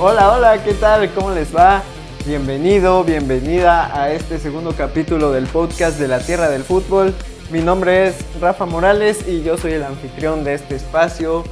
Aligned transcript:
Hola, 0.00 0.32
hola, 0.32 0.62
¿qué 0.62 0.74
tal? 0.74 1.10
¿Cómo 1.12 1.32
les 1.32 1.54
va? 1.54 1.82
Bienvenido, 2.26 3.04
bienvenida 3.04 3.98
a 3.98 4.12
este 4.12 4.38
segundo 4.38 4.74
capítulo 4.76 5.32
del 5.32 5.46
podcast 5.46 5.98
de 5.98 6.08
la 6.08 6.18
Tierra 6.18 6.50
del 6.50 6.62
Fútbol. 6.62 7.14
Mi 7.50 7.60
nombre 7.60 8.08
es 8.08 8.18
Rafa 8.40 8.66
Morales 8.66 9.26
y 9.26 9.42
yo 9.42 9.56
soy 9.56 9.72
el 9.72 9.82
anfitrión 9.82 10.44
de 10.44 10.54
este 10.54 10.76
espacio, 10.76 11.44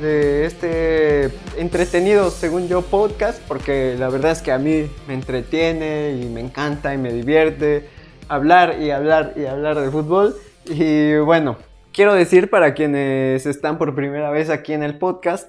de 0.00 0.46
este 0.46 1.30
entretenido, 1.56 2.30
según 2.30 2.68
yo, 2.68 2.82
podcast, 2.82 3.42
porque 3.48 3.96
la 3.98 4.08
verdad 4.08 4.30
es 4.32 4.42
que 4.42 4.52
a 4.52 4.58
mí 4.58 4.88
me 5.08 5.14
entretiene 5.14 6.18
y 6.22 6.26
me 6.26 6.40
encanta 6.40 6.94
y 6.94 6.98
me 6.98 7.12
divierte 7.12 7.88
hablar 8.28 8.80
y 8.80 8.92
hablar 8.92 9.34
y 9.36 9.46
hablar 9.46 9.80
de 9.80 9.90
fútbol. 9.90 10.36
Y 10.66 11.16
bueno, 11.16 11.56
quiero 11.92 12.14
decir 12.14 12.48
para 12.50 12.74
quienes 12.74 13.46
están 13.46 13.78
por 13.78 13.94
primera 13.96 14.30
vez 14.30 14.50
aquí 14.50 14.72
en 14.72 14.84
el 14.84 14.96
podcast, 14.98 15.48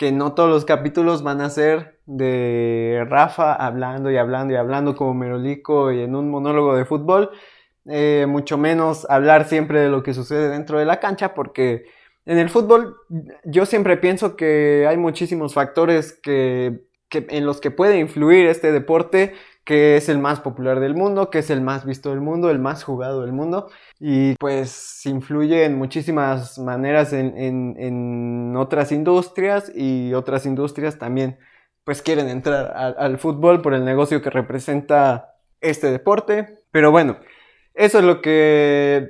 que 0.00 0.12
no 0.12 0.32
todos 0.32 0.48
los 0.48 0.64
capítulos 0.64 1.22
van 1.22 1.42
a 1.42 1.50
ser 1.50 1.98
de 2.06 3.04
Rafa 3.06 3.52
hablando 3.52 4.10
y 4.10 4.16
hablando 4.16 4.54
y 4.54 4.56
hablando 4.56 4.96
como 4.96 5.12
Merolico 5.12 5.92
y 5.92 6.00
en 6.00 6.16
un 6.16 6.30
monólogo 6.30 6.74
de 6.74 6.86
fútbol, 6.86 7.32
eh, 7.84 8.24
mucho 8.26 8.56
menos 8.56 9.06
hablar 9.10 9.46
siempre 9.46 9.78
de 9.78 9.90
lo 9.90 10.02
que 10.02 10.14
sucede 10.14 10.48
dentro 10.48 10.78
de 10.78 10.86
la 10.86 11.00
cancha, 11.00 11.34
porque 11.34 11.84
en 12.24 12.38
el 12.38 12.48
fútbol 12.48 12.96
yo 13.44 13.66
siempre 13.66 13.98
pienso 13.98 14.36
que 14.36 14.86
hay 14.88 14.96
muchísimos 14.96 15.52
factores 15.52 16.18
que, 16.22 16.80
que, 17.10 17.26
en 17.28 17.44
los 17.44 17.60
que 17.60 17.70
puede 17.70 17.98
influir 17.98 18.46
este 18.46 18.72
deporte 18.72 19.34
que 19.70 19.96
es 19.96 20.08
el 20.08 20.18
más 20.18 20.40
popular 20.40 20.80
del 20.80 20.96
mundo, 20.96 21.30
que 21.30 21.38
es 21.38 21.48
el 21.48 21.60
más 21.60 21.84
visto 21.84 22.10
del 22.10 22.20
mundo, 22.20 22.50
el 22.50 22.58
más 22.58 22.82
jugado 22.82 23.20
del 23.20 23.30
mundo, 23.30 23.70
y 24.00 24.34
pues 24.34 25.06
influye 25.06 25.64
en 25.64 25.78
muchísimas 25.78 26.58
maneras 26.58 27.12
en, 27.12 28.56
otras 28.56 28.90
industrias 28.90 29.70
y 29.72 30.12
otras 30.12 30.44
industrias 30.44 30.98
también 30.98 31.38
pues 31.84 32.02
quieren 32.02 32.28
entrar 32.28 32.72
al 32.98 33.18
fútbol 33.18 33.62
por 33.62 33.72
el 33.74 33.84
negocio 33.84 34.20
que 34.20 34.30
representa 34.30 35.36
este 35.60 35.92
deporte, 35.92 36.58
pero 36.72 36.90
bueno, 36.90 37.18
eso 37.74 38.00
es 38.00 38.04
lo 38.04 38.20
que 38.22 39.08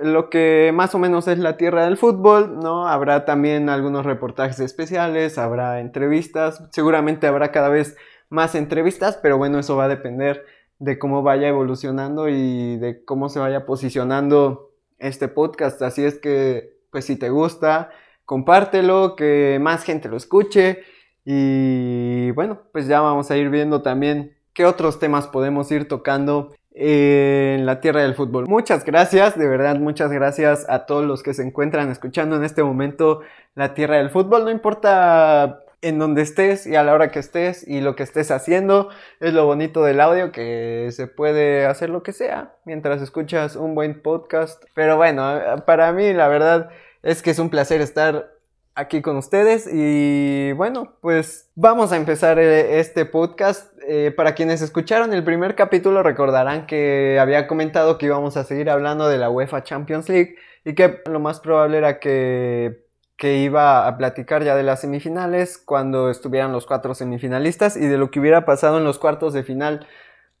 lo 0.00 0.28
que 0.28 0.72
más 0.74 0.92
o 0.96 0.98
menos 0.98 1.28
es 1.28 1.38
la 1.38 1.56
tierra 1.56 1.84
del 1.84 1.96
fútbol, 1.96 2.58
¿no? 2.58 2.88
Habrá 2.88 3.24
también 3.24 3.68
algunos 3.68 4.04
reportajes 4.04 4.58
especiales, 4.58 5.38
habrá 5.38 5.78
entrevistas, 5.78 6.64
seguramente 6.72 7.28
habrá 7.28 7.52
cada 7.52 7.68
vez 7.68 7.96
más 8.30 8.54
entrevistas, 8.54 9.18
pero 9.22 9.36
bueno, 9.36 9.58
eso 9.58 9.76
va 9.76 9.84
a 9.84 9.88
depender 9.88 10.46
de 10.78 10.98
cómo 10.98 11.22
vaya 11.22 11.48
evolucionando 11.48 12.28
y 12.28 12.78
de 12.78 13.04
cómo 13.04 13.28
se 13.28 13.38
vaya 13.38 13.66
posicionando 13.66 14.70
este 14.98 15.28
podcast. 15.28 15.82
Así 15.82 16.04
es 16.04 16.18
que, 16.18 16.78
pues 16.90 17.04
si 17.04 17.16
te 17.16 17.28
gusta, 17.28 17.90
compártelo, 18.24 19.14
que 19.16 19.58
más 19.60 19.84
gente 19.84 20.08
lo 20.08 20.16
escuche. 20.16 20.82
Y 21.24 22.30
bueno, 22.30 22.62
pues 22.72 22.86
ya 22.86 23.00
vamos 23.00 23.30
a 23.30 23.36
ir 23.36 23.50
viendo 23.50 23.82
también 23.82 24.36
qué 24.54 24.64
otros 24.64 24.98
temas 24.98 25.26
podemos 25.26 25.70
ir 25.70 25.86
tocando 25.86 26.54
en 26.72 27.66
la 27.66 27.80
tierra 27.80 28.02
del 28.02 28.14
fútbol. 28.14 28.46
Muchas 28.46 28.84
gracias, 28.84 29.36
de 29.38 29.48
verdad, 29.48 29.76
muchas 29.78 30.10
gracias 30.12 30.64
a 30.68 30.86
todos 30.86 31.04
los 31.04 31.22
que 31.22 31.34
se 31.34 31.42
encuentran 31.42 31.90
escuchando 31.90 32.36
en 32.36 32.44
este 32.44 32.62
momento 32.62 33.20
la 33.54 33.74
tierra 33.74 33.96
del 33.96 34.10
fútbol. 34.10 34.44
No 34.44 34.50
importa 34.50 35.60
en 35.82 35.98
donde 35.98 36.22
estés 36.22 36.66
y 36.66 36.76
a 36.76 36.82
la 36.82 36.94
hora 36.94 37.10
que 37.10 37.18
estés 37.18 37.66
y 37.66 37.80
lo 37.80 37.96
que 37.96 38.02
estés 38.02 38.30
haciendo. 38.30 38.90
Es 39.20 39.32
lo 39.32 39.46
bonito 39.46 39.82
del 39.82 40.00
audio 40.00 40.32
que 40.32 40.88
se 40.92 41.06
puede 41.06 41.66
hacer 41.66 41.90
lo 41.90 42.02
que 42.02 42.12
sea 42.12 42.54
mientras 42.64 43.00
escuchas 43.02 43.56
un 43.56 43.74
buen 43.74 44.00
podcast. 44.02 44.62
Pero 44.74 44.96
bueno, 44.96 45.40
para 45.66 45.92
mí 45.92 46.12
la 46.12 46.28
verdad 46.28 46.70
es 47.02 47.22
que 47.22 47.30
es 47.30 47.38
un 47.38 47.50
placer 47.50 47.80
estar 47.80 48.30
aquí 48.74 49.02
con 49.02 49.16
ustedes 49.16 49.68
y 49.70 50.52
bueno, 50.52 50.96
pues 51.00 51.50
vamos 51.54 51.92
a 51.92 51.96
empezar 51.96 52.38
eh, 52.38 52.80
este 52.80 53.04
podcast. 53.04 53.70
Eh, 53.88 54.12
para 54.14 54.34
quienes 54.34 54.62
escucharon 54.62 55.12
el 55.14 55.24
primer 55.24 55.54
capítulo 55.54 56.02
recordarán 56.02 56.66
que 56.66 57.18
había 57.18 57.46
comentado 57.46 57.98
que 57.98 58.06
íbamos 58.06 58.36
a 58.36 58.44
seguir 58.44 58.70
hablando 58.70 59.08
de 59.08 59.18
la 59.18 59.30
UEFA 59.30 59.64
Champions 59.64 60.08
League 60.08 60.36
y 60.64 60.74
que 60.74 61.00
lo 61.06 61.18
más 61.18 61.40
probable 61.40 61.78
era 61.78 61.98
que 61.98 62.84
que 63.20 63.36
iba 63.36 63.86
a 63.86 63.98
platicar 63.98 64.42
ya 64.44 64.56
de 64.56 64.62
las 64.62 64.80
semifinales 64.80 65.58
cuando 65.58 66.08
estuvieran 66.08 66.52
los 66.52 66.64
cuatro 66.64 66.94
semifinalistas 66.94 67.76
y 67.76 67.86
de 67.86 67.98
lo 67.98 68.10
que 68.10 68.18
hubiera 68.18 68.46
pasado 68.46 68.78
en 68.78 68.84
los 68.84 68.98
cuartos 68.98 69.34
de 69.34 69.42
final 69.42 69.86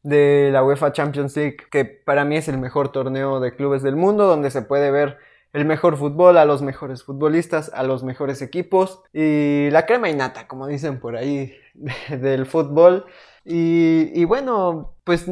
de 0.02 0.48
la 0.50 0.64
UEFA 0.64 0.90
Champions 0.90 1.36
League, 1.36 1.58
que 1.70 1.84
para 1.84 2.24
mí 2.24 2.38
es 2.38 2.48
el 2.48 2.56
mejor 2.56 2.90
torneo 2.90 3.38
de 3.38 3.54
clubes 3.54 3.82
del 3.82 3.96
mundo, 3.96 4.26
donde 4.26 4.50
se 4.50 4.62
puede 4.62 4.90
ver 4.90 5.18
el 5.52 5.66
mejor 5.66 5.98
fútbol, 5.98 6.38
a 6.38 6.46
los 6.46 6.62
mejores 6.62 7.04
futbolistas, 7.04 7.70
a 7.74 7.82
los 7.82 8.02
mejores 8.02 8.40
equipos 8.40 9.02
y 9.12 9.68
la 9.72 9.84
crema 9.84 10.08
y 10.08 10.14
nata, 10.14 10.48
como 10.48 10.66
dicen 10.66 11.00
por 11.00 11.16
ahí, 11.16 11.52
del 12.08 12.46
fútbol. 12.46 13.04
Y, 13.44 14.24
bueno, 14.24 14.94
pues 15.04 15.26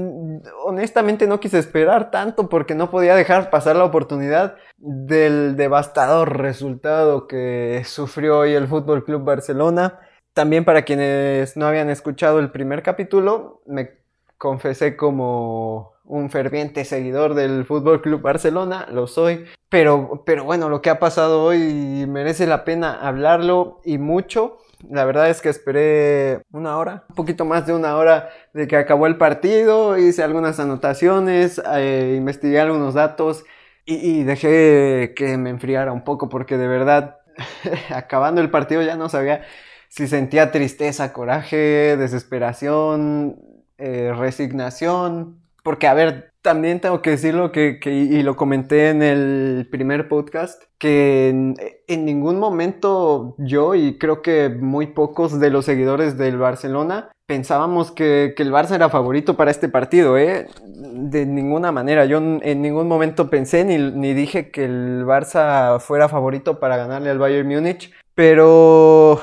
honestamente 0.64 1.26
no 1.26 1.40
quise 1.40 1.58
esperar 1.58 2.10
tanto 2.10 2.48
porque 2.48 2.74
no 2.74 2.90
podía 2.90 3.14
dejar 3.14 3.50
pasar 3.50 3.76
la 3.76 3.84
oportunidad 3.84 4.56
del 4.78 5.56
devastador 5.56 6.38
resultado 6.38 7.26
que 7.26 7.82
sufrió 7.84 8.38
hoy 8.38 8.54
el 8.54 8.66
Fútbol 8.66 9.04
Club 9.04 9.24
Barcelona. 9.24 10.00
También 10.32 10.64
para 10.64 10.82
quienes 10.82 11.56
no 11.56 11.66
habían 11.66 11.90
escuchado 11.90 12.38
el 12.38 12.50
primer 12.50 12.82
capítulo, 12.82 13.62
me 13.66 13.90
confesé 14.38 14.96
como 14.96 15.92
un 16.04 16.30
ferviente 16.30 16.84
seguidor 16.84 17.34
del 17.34 17.64
Fútbol 17.66 18.00
Club 18.00 18.22
Barcelona, 18.22 18.86
lo 18.90 19.06
soy, 19.06 19.44
pero, 19.68 20.22
pero 20.24 20.44
bueno, 20.44 20.68
lo 20.68 20.80
que 20.80 20.90
ha 20.90 20.98
pasado 20.98 21.44
hoy 21.44 22.06
merece 22.08 22.46
la 22.46 22.64
pena 22.64 23.06
hablarlo 23.06 23.80
y 23.84 23.98
mucho. 23.98 24.58
La 24.88 25.04
verdad 25.04 25.28
es 25.28 25.40
que 25.40 25.48
esperé 25.48 26.42
una 26.52 26.78
hora, 26.78 27.04
un 27.08 27.16
poquito 27.16 27.44
más 27.44 27.66
de 27.66 27.74
una 27.74 27.96
hora 27.96 28.30
de 28.52 28.68
que 28.68 28.76
acabó 28.76 29.06
el 29.06 29.16
partido, 29.16 29.98
hice 29.98 30.22
algunas 30.22 30.60
anotaciones, 30.60 31.60
eh, 31.74 32.14
investigué 32.16 32.60
algunos 32.60 32.94
datos 32.94 33.44
y, 33.84 34.22
dejé 34.24 35.14
que 35.16 35.36
me 35.38 35.50
enfriara 35.50 35.92
un 35.92 36.04
poco 36.04 36.28
porque 36.28 36.56
de 36.56 36.68
verdad, 36.68 37.18
acabando 37.90 38.40
el 38.40 38.50
partido 38.50 38.82
ya 38.82 38.96
no 38.96 39.08
sabía 39.08 39.44
si 39.88 40.06
sentía 40.06 40.50
tristeza, 40.52 41.12
coraje, 41.12 41.96
desesperación, 41.96 43.36
eh, 43.78 44.12
resignación, 44.16 45.40
porque 45.62 45.86
a 45.86 45.94
ver, 45.94 46.27
también 46.48 46.80
tengo 46.80 47.02
que 47.02 47.10
decirlo 47.10 47.52
que, 47.52 47.78
y 47.84 48.22
lo 48.22 48.34
comenté 48.34 48.88
en 48.88 49.02
el 49.02 49.68
primer 49.70 50.08
podcast, 50.08 50.62
que 50.78 51.28
en, 51.28 52.04
ningún 52.06 52.38
momento 52.38 53.34
yo 53.36 53.74
y 53.74 53.98
creo 53.98 54.22
que 54.22 54.48
muy 54.48 54.86
pocos 54.86 55.40
de 55.40 55.50
los 55.50 55.66
seguidores 55.66 56.16
del 56.16 56.38
Barcelona 56.38 57.10
pensábamos 57.26 57.90
que, 57.90 58.34
el 58.34 58.50
Barça 58.50 58.76
era 58.76 58.88
favorito 58.88 59.36
para 59.36 59.50
este 59.50 59.68
partido, 59.68 60.16
¿eh? 60.16 60.46
De 60.64 61.26
ninguna 61.26 61.70
manera. 61.70 62.06
Yo 62.06 62.16
en 62.16 62.62
ningún 62.62 62.88
momento 62.88 63.28
pensé 63.28 63.66
ni, 63.66 63.76
ni 63.76 64.14
dije 64.14 64.50
que 64.50 64.64
el 64.64 65.04
Barça 65.04 65.78
fuera 65.80 66.08
favorito 66.08 66.58
para 66.60 66.78
ganarle 66.78 67.10
al 67.10 67.18
Bayern 67.18 67.46
Múnich, 67.46 67.92
pero 68.14 69.20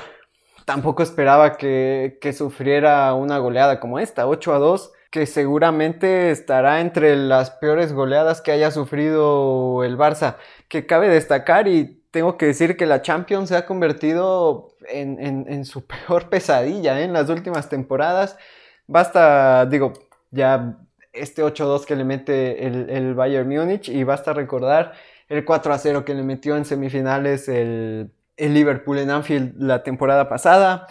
tampoco 0.66 1.02
esperaba 1.02 1.58
que, 1.58 2.20
que 2.22 2.34
sufriera 2.34 3.16
una 3.16 3.40
goleada 3.40 3.80
como 3.80 3.98
esta, 3.98 4.28
8 4.28 4.54
a 4.54 4.60
2 4.60 4.92
que 5.16 5.26
seguramente 5.28 6.30
estará 6.30 6.82
entre 6.82 7.16
las 7.16 7.50
peores 7.50 7.94
goleadas 7.94 8.42
que 8.42 8.52
haya 8.52 8.70
sufrido 8.70 9.86
el 9.86 9.98
Barça. 9.98 10.36
Que 10.68 10.86
cabe 10.86 11.08
destacar 11.08 11.70
y 11.70 12.04
tengo 12.12 12.38
que 12.38 12.48
decir 12.48 12.76
que 12.76 12.86
la 12.86 13.02
Champions 13.02 13.48
se 13.48 13.56
ha 13.56 13.66
convertido 13.66 14.76
en, 14.90 15.64
su 15.64 15.88
peor 15.88 16.28
pesadilla 16.28 17.00
¿eh? 17.00 17.06
en 17.06 17.14
las 17.14 17.30
últimas 17.30 17.70
temporadas. 17.70 18.38
Basta, 18.88 19.66
digo, 19.68 19.94
ya 20.32 20.80
este 21.14 21.42
8-2 21.44 21.86
que 21.86 21.96
le 21.96 22.04
mete 22.04 22.68
el, 22.68 23.14
Bayern 23.14 23.48
Múnich 23.48 23.88
y 23.88 24.04
basta 24.04 24.34
recordar 24.34 24.96
el 25.30 25.46
4-0 25.46 26.04
que 26.04 26.14
le 26.14 26.24
metió 26.24 26.58
en 26.58 26.66
semifinales 26.66 27.48
el 27.48 28.12
Liverpool 28.36 28.98
en 28.98 29.12
Anfield 29.12 29.54
la 29.62 29.82
temporada 29.82 30.28
pasada 30.28 30.88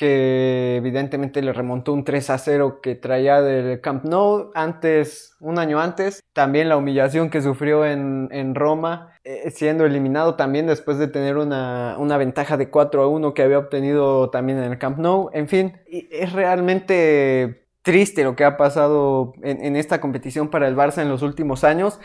que 0.00 0.76
evidentemente 0.76 1.42
le 1.42 1.52
remontó 1.52 1.92
un 1.92 2.04
3 2.04 2.30
a 2.30 2.38
0 2.38 2.80
que 2.82 2.94
traía 2.94 3.42
del 3.42 3.82
Camp 3.82 4.02
Nou 4.04 4.50
antes, 4.54 5.36
un 5.40 5.58
año 5.58 5.78
antes. 5.78 6.22
También 6.32 6.70
la 6.70 6.78
humillación 6.78 7.28
que 7.28 7.42
sufrió 7.42 7.84
en, 7.84 8.54
Roma, 8.54 9.12
eh, 9.24 9.50
siendo 9.50 9.84
eliminado 9.84 10.36
también 10.36 10.66
después 10.66 10.96
de 10.96 11.06
tener 11.06 11.36
una, 11.36 12.16
ventaja 12.16 12.56
de 12.56 12.70
4 12.70 13.02
a 13.02 13.08
1 13.08 13.34
que 13.34 13.42
había 13.42 13.58
obtenido 13.58 14.30
también 14.30 14.56
en 14.56 14.72
el 14.72 14.78
Camp 14.78 14.96
Nou. 14.96 15.28
En 15.34 15.48
fin, 15.48 15.76
es 15.86 16.32
realmente 16.32 17.66
triste 17.82 18.24
lo 18.24 18.36
que 18.36 18.44
ha 18.44 18.56
pasado 18.56 19.34
en, 19.42 19.76
esta 19.76 20.00
competición 20.00 20.48
para 20.48 20.66
el 20.66 20.76
Barça 20.76 21.02
en 21.02 21.10
los 21.10 21.20
últimos 21.20 21.62
años, 21.62 22.00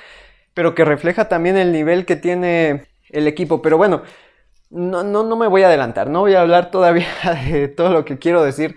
pero 0.54 0.76
que 0.76 0.84
refleja 0.84 1.30
también 1.30 1.56
el 1.56 1.72
nivel 1.72 2.06
que 2.06 2.18
tiene 2.18 2.88
el 3.10 3.26
equipo. 3.30 3.62
Pero 3.62 3.78
bueno, 3.78 4.02
no, 4.70 5.04
no, 5.04 5.24
no 5.24 5.36
me 5.36 5.48
voy 5.48 5.64
a 5.64 5.68
adelantar, 5.68 6.10
no 6.10 6.22
voy 6.22 6.36
a 6.36 6.42
hablar 6.42 6.72
todavía 6.72 7.08
de 7.52 7.68
todo 7.68 7.92
lo 7.92 8.06
que 8.06 8.20
quiero 8.20 8.44
decir 8.44 8.76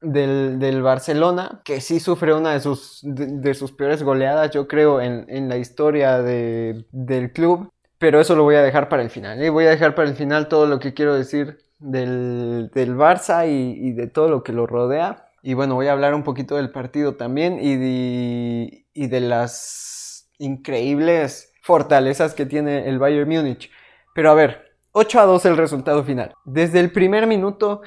del, 0.00 0.82
Barcelona, 0.82 1.62
que 1.64 1.80
sí 1.80 2.00
sufre 2.00 2.34
una 2.34 2.52
de 2.52 2.60
sus, 2.60 3.00
de, 3.02 3.54
sus 3.54 3.72
peores 3.72 4.02
goleadas, 4.02 4.50
yo 4.50 4.68
creo, 4.68 5.00
en, 5.00 5.48
la 5.48 5.56
historia 5.56 6.18
del 6.22 7.32
club. 7.32 7.70
Pero 7.98 8.20
eso 8.20 8.36
lo 8.36 8.42
voy 8.42 8.56
a 8.56 8.62
dejar 8.62 8.88
para 8.88 9.02
el 9.02 9.10
final. 9.10 9.42
¿eh? 9.42 9.48
Voy 9.48 9.64
a 9.64 9.70
dejar 9.70 9.94
para 9.94 10.08
el 10.08 10.16
final 10.16 10.48
todo 10.48 10.66
lo 10.66 10.78
que 10.78 10.92
quiero 10.92 11.14
decir 11.14 11.58
del, 11.78 12.70
Barça 12.74 13.48
y, 13.48 13.92
de 13.92 14.06
todo 14.06 14.28
lo 14.28 14.42
que 14.42 14.52
lo 14.52 14.66
rodea. 14.66 15.28
Y 15.42 15.54
bueno, 15.54 15.74
voy 15.74 15.86
a 15.86 15.92
hablar 15.92 16.14
un 16.14 16.24
poquito 16.24 16.56
del 16.56 16.70
partido 16.70 17.14
también 17.14 17.58
y 17.60 17.76
de, 17.76 18.86
y 18.92 19.06
de 19.06 19.20
las 19.20 20.28
increíbles 20.38 21.52
fortalezas 21.62 22.34
que 22.34 22.46
tiene 22.46 22.88
el 22.88 22.98
Bayern 22.98 23.28
Múnich. 23.28 23.70
Pero 24.14 24.30
a 24.30 24.34
ver, 24.34 24.75
8 24.98 25.20
a 25.20 25.26
2 25.26 25.44
el 25.44 25.58
resultado 25.58 26.02
final. 26.04 26.32
Desde 26.46 26.80
el 26.80 26.90
primer 26.90 27.26
minuto 27.26 27.82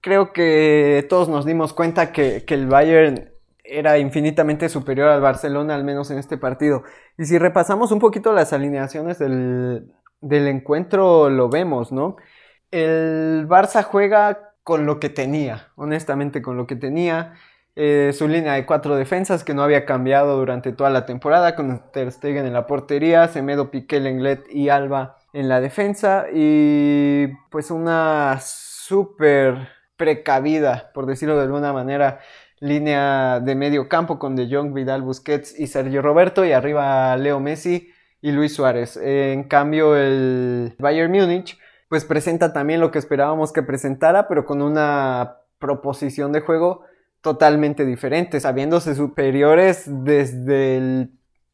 creo 0.00 0.32
que 0.32 1.04
todos 1.08 1.28
nos 1.28 1.44
dimos 1.44 1.72
cuenta 1.72 2.12
que, 2.12 2.44
el 2.46 2.68
Bayern 2.68 3.32
era 3.64 3.98
infinitamente 3.98 4.68
superior 4.68 5.08
al 5.08 5.20
Barcelona, 5.20 5.74
al 5.74 5.82
menos 5.82 6.12
en 6.12 6.18
este 6.18 6.38
partido. 6.38 6.84
Y 7.18 7.24
si 7.24 7.36
repasamos 7.36 7.90
un 7.90 7.98
poquito 7.98 8.32
las 8.32 8.52
alineaciones 8.52 9.18
del, 9.18 9.92
encuentro, 10.22 11.30
lo 11.30 11.48
vemos, 11.48 11.90
¿no? 11.90 12.14
El 12.70 13.48
Barça 13.48 13.82
juega 13.82 14.54
con 14.62 14.86
lo 14.86 15.00
que 15.00 15.08
tenía, 15.08 15.72
honestamente 15.74 16.42
con 16.42 16.56
lo 16.56 16.68
que 16.68 16.76
tenía. 16.76 17.34
Eh, 17.74 18.12
su 18.14 18.28
línea 18.28 18.52
de 18.52 18.66
cuatro 18.66 18.94
defensas 18.94 19.42
que 19.42 19.52
no 19.52 19.64
había 19.64 19.84
cambiado 19.84 20.36
durante 20.36 20.72
toda 20.72 20.90
la 20.90 21.06
temporada, 21.06 21.56
con 21.56 21.90
Ter 21.92 22.12
Stegen 22.12 22.46
en 22.46 22.52
la 22.52 22.68
portería, 22.68 23.26
Semedo, 23.26 23.72
Piqué, 23.72 23.98
Lenglet 23.98 24.44
y 24.48 24.68
Alba 24.68 25.18
en 25.32 25.48
la 25.48 25.60
defensa. 25.60 26.26
Y 26.32 27.28
pues 27.50 27.70
una 27.70 28.38
súper 28.40 29.68
precavida, 29.96 30.90
por 30.94 31.06
decirlo 31.06 31.36
de 31.36 31.44
alguna 31.44 31.72
manera, 31.72 32.20
línea 32.60 33.40
de 33.40 33.54
medio 33.54 33.88
campo 33.88 34.18
con 34.18 34.36
De 34.36 34.48
Jong, 34.48 34.72
Vidal, 34.72 35.02
Busquets 35.02 35.58
y 35.58 35.66
Sergio 35.66 36.02
Roberto 36.02 36.44
y 36.44 36.52
arriba 36.52 37.16
Leo 37.16 37.40
Messi 37.40 37.90
y 38.20 38.30
Luis 38.30 38.54
Suárez. 38.54 38.96
En 38.96 39.44
cambio 39.44 39.96
el 39.96 40.74
Bayern 40.78 41.10
Múnich 41.10 41.58
pues 41.88 42.04
presenta 42.06 42.52
también 42.54 42.80
lo 42.80 42.90
que 42.90 42.98
esperábamos 42.98 43.52
que 43.52 43.62
presentara, 43.62 44.26
pero 44.26 44.46
con 44.46 44.62
una 44.62 45.40
proposición 45.58 46.32
de 46.32 46.40
juego 46.40 46.84
totalmente 47.20 47.84
diferente, 47.84 48.40
sabiéndose 48.40 48.94
superiores 48.94 49.84
desde 49.86 50.78
el 50.78 51.10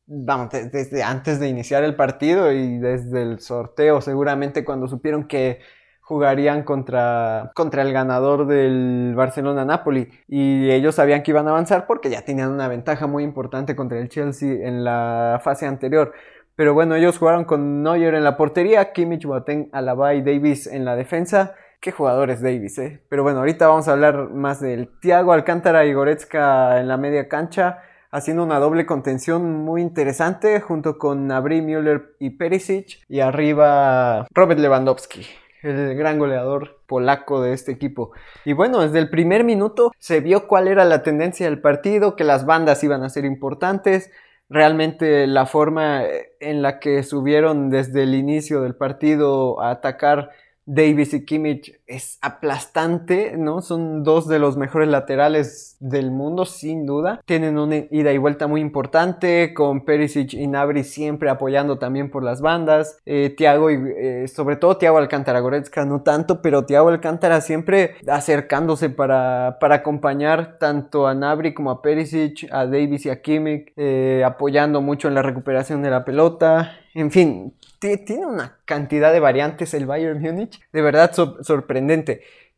vamos, 0.09 0.51
desde 0.51 1.03
antes 1.03 1.39
de 1.39 1.49
iniciar 1.49 1.85
el 1.85 1.95
partido 1.95 2.51
y 2.53 2.79
desde 2.79 3.23
el 3.23 3.41
sorteo, 3.41 4.01
seguramente 4.01 4.65
cuando 4.65 4.89
supieron 4.89 5.29
que 5.29 5.61
jugarían 6.01 6.63
contra, 6.63 7.53
contra 7.55 7.83
el 7.83 7.93
ganador 7.93 8.47
del 8.47 9.13
Barcelona-Napoli 9.15 10.09
y 10.27 10.71
ellos 10.71 10.95
sabían 10.95 11.23
que 11.23 11.33
iban 11.33 11.47
a 11.47 11.51
avanzar 11.51 11.87
porque 11.87 12.09
ya 12.09 12.23
tenían 12.23 12.51
una 12.51 12.67
ventaja 12.67 13.07
muy 13.07 13.25
importante 13.25 13.77
contra 13.77 13.99
el 13.99 14.09
Chelsea 14.09 14.67
en 14.67 14.85
la 14.85 15.39
fase 15.45 15.67
anterior. 15.67 16.15
Pero 16.57 16.73
bueno, 16.73 16.95
ellos 16.95 17.19
jugaron 17.19 17.45
con 17.45 17.83
Neuer 17.83 18.15
en 18.15 18.25
la 18.25 18.39
portería, 18.39 18.93
Kimmich, 18.93 19.27
Boateng, 19.27 19.69
Alaba 19.71 20.15
y 20.15 20.23
Davis 20.23 20.67
en 20.67 20.87
la 20.87 20.97
defensa. 20.97 21.55
Qué 21.79 21.93
jugadores 21.93 22.41
Davis, 22.41 22.79
eh. 22.79 23.03
Pero 23.11 23.23
bueno, 23.23 23.41
ahorita 23.41 23.69
vamos 23.69 23.87
a 23.87 23.93
hablar 23.93 24.31
más 24.31 24.61
del 24.61 24.89
Thiago 25.01 25.33
Alcántara 25.33 25.85
y 25.85 25.93
Goretzka 25.93 26.81
en 26.81 26.89
la 26.89 26.97
media 26.97 27.29
cancha, 27.29 27.83
haciendo 28.11 28.43
una 28.43 28.59
doble 28.59 28.87
contención 28.87 29.65
muy 29.65 29.83
interesante 29.83 30.61
junto 30.61 30.99
con 30.99 31.27
Nabri, 31.27 31.63
Müller 31.63 32.17
y 32.19 32.31
Perisic. 32.31 33.01
Y 33.09 33.21
arriba 33.21 34.27
Robert 34.31 34.61
Lewandowski 34.61 35.27
el 35.63 35.97
gran 35.97 36.19
goleador 36.19 36.81
polaco 36.87 37.43
de 37.43 37.53
este 37.53 37.73
equipo. 37.73 38.13
Y 38.45 38.53
bueno, 38.53 38.81
desde 38.81 38.99
el 38.99 39.11
primer 39.11 39.45
minuto 39.45 39.93
se 39.99 40.21
vio 40.21 40.47
cuál 40.47 40.69
era 40.69 40.85
la 40.85 41.03
tendencia 41.03 41.47
del 41.47 41.61
partido, 41.61 42.17
que 42.17 42.25
las 42.25 42.47
bandas 42.47 42.83
iban 42.85 43.03
a 43.03 43.09
ser 43.09 43.25
importantes. 43.25 44.11
Realmente 44.49 45.27
la 45.27 45.47
forma 45.47 46.05
en 46.41 46.63
la 46.63 46.79
que 46.81 47.03
subieron 47.03 47.71
desde 47.71 48.05
el 48.05 48.15
inicio 48.15 48.63
del 48.63 48.75
partido 48.75 49.61
a 49.61 49.71
atacar 49.71 50.31
Davis 50.65 51.15
y 51.15 51.25
Kimmich 51.25 51.78
es 51.89 52.19
aplastante, 52.21 53.35
¿no? 53.37 53.63
Son 53.63 54.05
dos 54.05 54.29
de 54.29 54.39
los 54.39 54.57
mejores 54.57 54.89
laterales 54.89 55.77
del 55.81 56.11
mundo, 56.11 56.45
sin 56.45 56.87
duda. 56.87 57.21
Tienen 57.25 57.59
una 57.59 57.77
ida 57.91 58.13
y 58.13 58.19
vuelta 58.19 58.47
muy 58.47 58.61
importante, 58.61 59.55
con 59.55 59.85
Perisic 59.85 60.35
y 60.35 60.47
Nabri 60.47 60.85
siempre 60.85 61.31
apoyando 61.31 61.79
también 61.79 62.11
por 62.11 62.23
las 62.23 62.43
bandas. 62.43 62.99
Eh, 63.07 63.35
Thiago 63.37 63.71
y 63.71 63.79
eh, 63.97 64.29
sobre 64.29 64.57
todo 64.57 64.77
Thiago 64.77 64.99
Alcántara, 64.99 65.41
Goretzka 65.41 65.87
no 65.87 66.03
tanto, 66.03 66.43
pero 66.43 66.67
Thiago 66.67 66.91
Alcántara 66.91 67.41
siempre 67.41 67.95
acercándose 68.07 68.91
para, 68.91 69.57
para 69.59 69.77
acompañar 69.77 70.59
tanto 70.59 71.07
a 71.07 71.15
Nabri 71.15 71.55
como 71.55 71.71
a 71.71 71.81
Perisic, 71.81 72.53
a 72.53 72.67
Davis 72.67 73.07
y 73.07 73.11
a 73.11 73.23
Kimmich, 73.23 73.73
eh, 73.77 74.23
apoyando 74.27 74.83
mucho 74.83 75.09
en 75.09 75.15
la 75.15 75.23
recuperación 75.23 75.83
de 75.83 75.91
la 75.91 76.05
pelota. 76.05 76.73
En 76.95 77.11
fin, 77.11 77.55
tiene 77.79 78.27
una 78.27 78.57
cantidad 78.65 79.13
de 79.13 79.21
variantes 79.21 79.73
el 79.73 79.87
Bayern 79.87 80.21
Múnich, 80.21 80.61
de 80.73 80.83
verdad 80.83 81.13
sorprendente. 81.13 81.78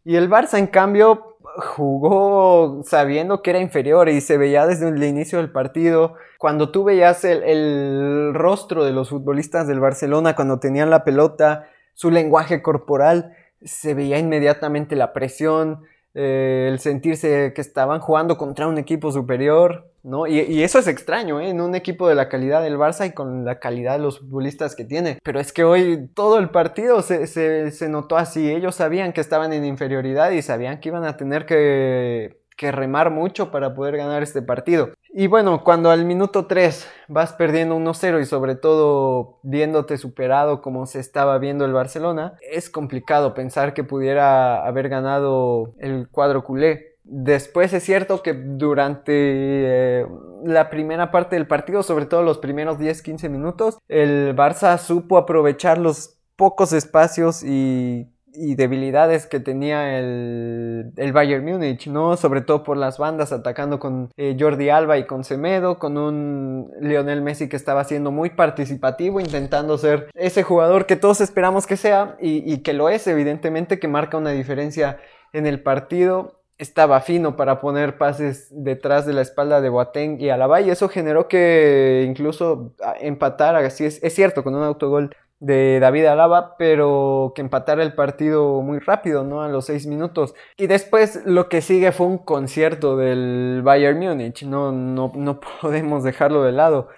Y 0.04 0.16
el 0.16 0.30
Barça, 0.30 0.58
en 0.58 0.66
cambio, 0.66 1.36
jugó 1.56 2.82
sabiendo 2.84 3.42
que 3.42 3.50
era 3.50 3.60
inferior 3.60 4.08
y 4.08 4.20
se 4.20 4.38
veía 4.38 4.66
desde 4.66 4.88
el 4.88 5.02
inicio 5.02 5.38
del 5.38 5.50
partido. 5.50 6.14
Cuando 6.38 6.70
tú 6.70 6.84
veías 6.84 7.24
el, 7.24 7.42
el 7.42 8.34
rostro 8.34 8.84
de 8.84 8.92
los 8.92 9.10
futbolistas 9.10 9.66
del 9.66 9.80
Barcelona 9.80 10.36
cuando 10.36 10.58
tenían 10.58 10.90
la 10.90 11.04
pelota, 11.04 11.68
su 11.94 12.10
lenguaje 12.10 12.62
corporal, 12.62 13.36
se 13.62 13.94
veía 13.94 14.18
inmediatamente 14.18 14.96
la 14.96 15.12
presión, 15.12 15.82
eh, 16.14 16.68
el 16.70 16.80
sentirse 16.80 17.52
que 17.54 17.60
estaban 17.60 18.00
jugando 18.00 18.36
contra 18.36 18.66
un 18.66 18.78
equipo 18.78 19.12
superior, 19.12 19.92
¿no? 20.02 20.26
Y, 20.26 20.62
eso 20.62 20.78
es 20.78 20.88
extraño, 20.88 21.40
¿eh? 21.40 21.50
En 21.50 21.60
un 21.60 21.74
equipo 21.74 22.08
de 22.08 22.16
la 22.16 22.28
calidad 22.28 22.62
del 22.62 22.76
Barça 22.76 23.06
y 23.06 23.12
con 23.12 23.44
la 23.44 23.60
calidad 23.60 23.92
de 23.92 24.02
los 24.02 24.18
futbolistas 24.18 24.74
que 24.74 24.84
tiene. 24.84 25.18
Pero 25.22 25.38
es 25.38 25.52
que 25.52 25.62
hoy 25.62 26.08
todo 26.14 26.38
el 26.38 26.50
partido 26.50 27.02
se, 27.02 27.26
se 27.26 27.88
notó 27.88 28.16
así. 28.16 28.50
Ellos 28.50 28.74
sabían 28.74 29.12
que 29.12 29.20
estaban 29.20 29.52
en 29.52 29.64
inferioridad 29.64 30.32
y 30.32 30.42
sabían 30.42 30.80
que 30.80 30.88
iban 30.88 31.04
a 31.04 31.16
tener 31.16 31.46
que 31.46 32.39
que 32.60 32.70
remar 32.72 33.10
mucho 33.10 33.50
para 33.50 33.74
poder 33.74 33.96
ganar 33.96 34.22
este 34.22 34.42
partido. 34.42 34.90
Y 35.14 35.28
bueno, 35.28 35.64
cuando 35.64 35.90
al 35.90 36.04
minuto 36.04 36.44
3 36.44 36.86
vas 37.08 37.32
perdiendo 37.32 37.74
1-0 37.74 38.20
y 38.20 38.26
sobre 38.26 38.54
todo 38.54 39.38
viéndote 39.42 39.96
superado 39.96 40.60
como 40.60 40.84
se 40.84 41.00
estaba 41.00 41.38
viendo 41.38 41.64
el 41.64 41.72
Barcelona, 41.72 42.34
es 42.42 42.68
complicado 42.68 43.32
pensar 43.32 43.72
que 43.72 43.82
pudiera 43.82 44.66
haber 44.66 44.90
ganado 44.90 45.72
el 45.78 46.10
cuadro 46.10 46.44
culé. 46.44 46.98
Después 47.02 47.72
es 47.72 47.82
cierto 47.82 48.22
que 48.22 48.34
durante 48.34 49.12
eh, 49.14 50.06
la 50.44 50.68
primera 50.68 51.10
parte 51.10 51.36
del 51.36 51.46
partido, 51.46 51.82
sobre 51.82 52.04
todo 52.04 52.22
los 52.22 52.36
primeros 52.36 52.78
10-15 52.78 53.30
minutos, 53.30 53.78
el 53.88 54.36
Barça 54.36 54.76
supo 54.76 55.16
aprovechar 55.16 55.78
los 55.78 56.18
pocos 56.36 56.74
espacios 56.74 57.42
y 57.42 58.06
y 58.40 58.54
debilidades 58.54 59.26
que 59.26 59.38
tenía 59.38 59.98
el, 59.98 60.92
el, 60.96 61.12
Bayern 61.12 61.44
Múnich, 61.44 61.86
¿no? 61.88 62.16
Sobre 62.16 62.40
todo 62.40 62.62
por 62.62 62.78
las 62.78 62.96
bandas, 62.96 63.32
atacando 63.32 63.78
con 63.78 64.10
eh, 64.16 64.34
Jordi 64.38 64.70
Alba 64.70 64.96
y 64.96 65.06
con 65.06 65.24
Semedo, 65.24 65.78
con 65.78 65.98
un 65.98 66.70
Lionel 66.80 67.20
Messi 67.20 67.48
que 67.50 67.56
estaba 67.56 67.84
siendo 67.84 68.10
muy 68.10 68.30
participativo, 68.30 69.20
intentando 69.20 69.76
ser 69.76 70.10
ese 70.14 70.42
jugador 70.42 70.86
que 70.86 70.96
todos 70.96 71.20
esperamos 71.20 71.66
que 71.66 71.76
sea 71.76 72.16
y, 72.20 72.58
que 72.58 72.72
lo 72.72 72.88
es, 72.88 73.06
evidentemente, 73.06 73.78
que 73.78 73.88
marca 73.88 74.16
una 74.16 74.30
diferencia 74.30 74.98
en 75.32 75.46
el 75.46 75.62
partido 75.62 76.40
estaba 76.56 77.00
fino 77.00 77.36
para 77.36 77.58
poner 77.58 77.96
pases 77.96 78.48
detrás 78.50 79.06
de 79.06 79.14
la 79.14 79.22
espalda 79.22 79.62
de 79.62 79.70
Boateng 79.70 80.20
y 80.20 80.28
Alaba 80.28 80.60
y 80.60 80.68
eso 80.68 80.90
generó 80.90 81.26
que 81.26 82.04
incluso 82.06 82.74
empatara, 83.00 83.60
así 83.60 83.86
es, 83.86 84.02
es 84.02 84.14
cierto, 84.14 84.44
con 84.44 84.54
un 84.54 84.62
autogol 84.62 85.16
de 85.40 85.80
David 85.80 86.04
Alaba, 86.04 86.56
pero 86.58 87.32
que 87.34 87.40
empatara 87.40 87.82
el 87.82 87.94
partido 87.94 88.60
muy 88.60 88.78
rápido, 88.78 89.24
¿no? 89.24 89.42
A 89.42 89.48
los 89.48 89.66
seis 89.66 89.86
minutos. 89.86 90.34
Y 90.56 90.66
después 90.66 91.22
lo 91.24 91.48
que 91.48 91.62
sigue 91.62 91.92
fue 91.92 92.06
un 92.06 92.18
concierto 92.18 92.96
del 92.96 93.62
Bayern 93.64 93.98
Múnich, 93.98 94.44
no, 94.44 94.70
no, 94.70 95.10
no 95.14 95.40
podemos 95.60 96.04
dejarlo 96.04 96.42
de 96.44 96.52
lado. 96.52 96.88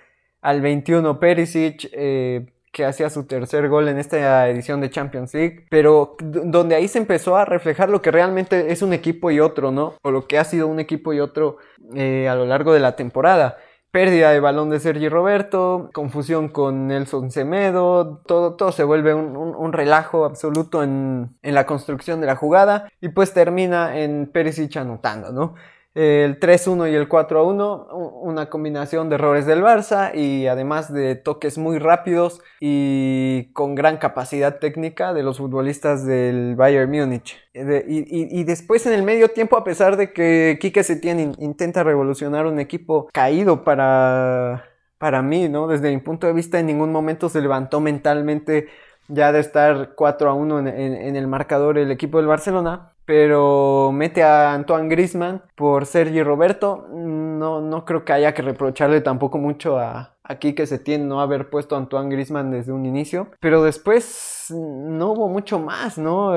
Al 0.40 0.61
21 0.61 1.20
Perisic, 1.20 1.88
eh, 1.92 2.46
que 2.72 2.84
hacía 2.84 3.11
su 3.11 3.26
tercer 3.26 3.68
gol 3.68 3.87
en 3.88 3.99
esta 3.99 4.49
edición 4.49 4.80
de 4.80 4.90
Champions 4.90 5.34
League, 5.34 5.66
pero 5.70 6.16
donde 6.20 6.75
ahí 6.75 6.88
se 6.88 6.99
empezó 6.99 7.37
a 7.37 7.44
reflejar 7.44 7.90
lo 7.90 8.00
que 8.02 8.11
realmente 8.11 8.72
es 8.72 8.82
un 8.82 8.94
equipo 8.94 9.30
y 9.30 9.40
otro, 9.40 9.70
¿no? 9.70 9.94
O 10.02 10.11
lo 10.11 10.26
que 10.26 10.38
ha 10.38 10.44
sido 10.44 10.66
un 10.66 10.80
equipo 10.80 11.12
y 11.12 11.20
otro 11.20 11.58
eh, 11.94 12.28
a 12.28 12.34
lo 12.34 12.46
largo 12.46 12.72
de 12.72 12.80
la 12.80 12.96
temporada 12.96 13.58
pérdida 13.92 14.30
de 14.30 14.40
balón 14.40 14.70
de 14.70 14.80
Sergi 14.80 15.08
Roberto, 15.08 15.90
confusión 15.92 16.49
con 16.49 16.88
Nelson 16.88 17.30
Semedo, 17.30 18.22
todo, 18.26 18.56
todo 18.56 18.72
se 18.72 18.84
vuelve 18.84 19.14
un, 19.14 19.72
relajo 19.72 20.25
absoluto 20.25 20.82
en, 20.82 21.37
la 21.42 21.66
construcción 21.66 22.20
de 22.20 22.26
la 22.26 22.34
jugada 22.34 22.90
y 23.02 23.11
pues 23.11 23.34
termina 23.34 23.99
en 23.99 24.30
Perisic 24.32 24.78
anotando, 24.78 25.30
¿no? 25.30 25.54
El 25.94 26.40
3-1 26.40 26.90
y 26.90 26.94
el 26.94 27.08
4-1, 27.08 27.88
una 28.22 28.49
combinación 28.49 29.11
de 29.11 29.16
errores 29.16 29.44
del 29.44 29.62
Barça 29.62 30.14
y 30.14 30.46
además 30.46 30.92
de 30.92 31.16
toques 31.16 31.58
muy 31.58 31.78
rápidos 31.78 32.40
y 32.61 33.52
con 33.52 33.75
gran 33.75 33.99
capacidad 33.99 34.58
técnica 34.58 35.12
de 35.12 35.22
los 35.22 35.38
futbolistas 35.38 36.06
del 36.06 36.56
Bayern 36.56 36.90
Múnich. 36.90 37.37
Y, 37.52 38.44
después 38.44 38.87
en 38.87 38.94
el 38.94 39.02
medio 39.02 39.28
tiempo, 39.28 39.56
a 39.56 39.64
pesar 39.64 39.99
de 39.99 40.12
que 40.12 40.58
Quique 40.61 40.82
Setién 40.82 41.34
intenta 41.38 41.82
revolucionar 41.82 42.46
un 42.46 42.58
equipo 42.58 43.08
caído 43.12 43.62
para, 43.62 44.64
para 44.96 45.20
mí, 45.20 45.50
¿no? 45.50 45.66
Desde 45.66 45.90
mi 45.90 46.00
punto 46.00 46.26
de 46.26 46.32
vista, 46.32 46.58
en 46.58 46.66
ningún 46.66 46.90
momento 46.90 47.28
se 47.28 47.42
levantó 47.42 47.80
mentalmente 47.80 48.68
ya 49.08 49.30
de 49.30 49.40
estar 49.40 49.94
4 49.94 50.30
a 50.30 50.32
1 50.32 50.58
en 50.61 51.16
el 51.16 51.26
marcador 51.26 51.76
el 51.76 51.90
equipo 51.90 52.16
del 52.18 52.28
Barcelona 52.28 52.91
pero 53.04 53.90
mete 53.92 54.23
a 54.23 54.54
Antoine 54.54 54.88
Grisman 54.88 55.42
por 55.56 55.87
Sergi 55.87 56.23
Roberto. 56.23 56.87
No, 56.92 57.61
no 57.61 57.85
creo 57.85 58.04
que 58.04 58.12
haya 58.12 58.35
que 58.35 58.42
reprocharle 58.42 59.00
tampoco 59.00 59.38
mucho 59.38 59.78
a, 59.78 60.16
aquí 60.23 60.54
que 60.54 60.66
se 60.66 60.78
tiene 60.78 61.04
no 61.04 61.21
haber 61.21 61.50
puesto 61.50 61.75
a 61.75 61.78
Antoine 61.78 62.11
Grisman 62.11 62.50
desde 62.50 62.73
un 62.73 62.87
inicio. 62.87 63.28
Pero 63.40 63.62
después 63.62 64.47
no 64.50 65.12
hubo 65.12 65.28
mucho 65.28 65.59
más, 65.59 65.99
¿no? 65.99 66.32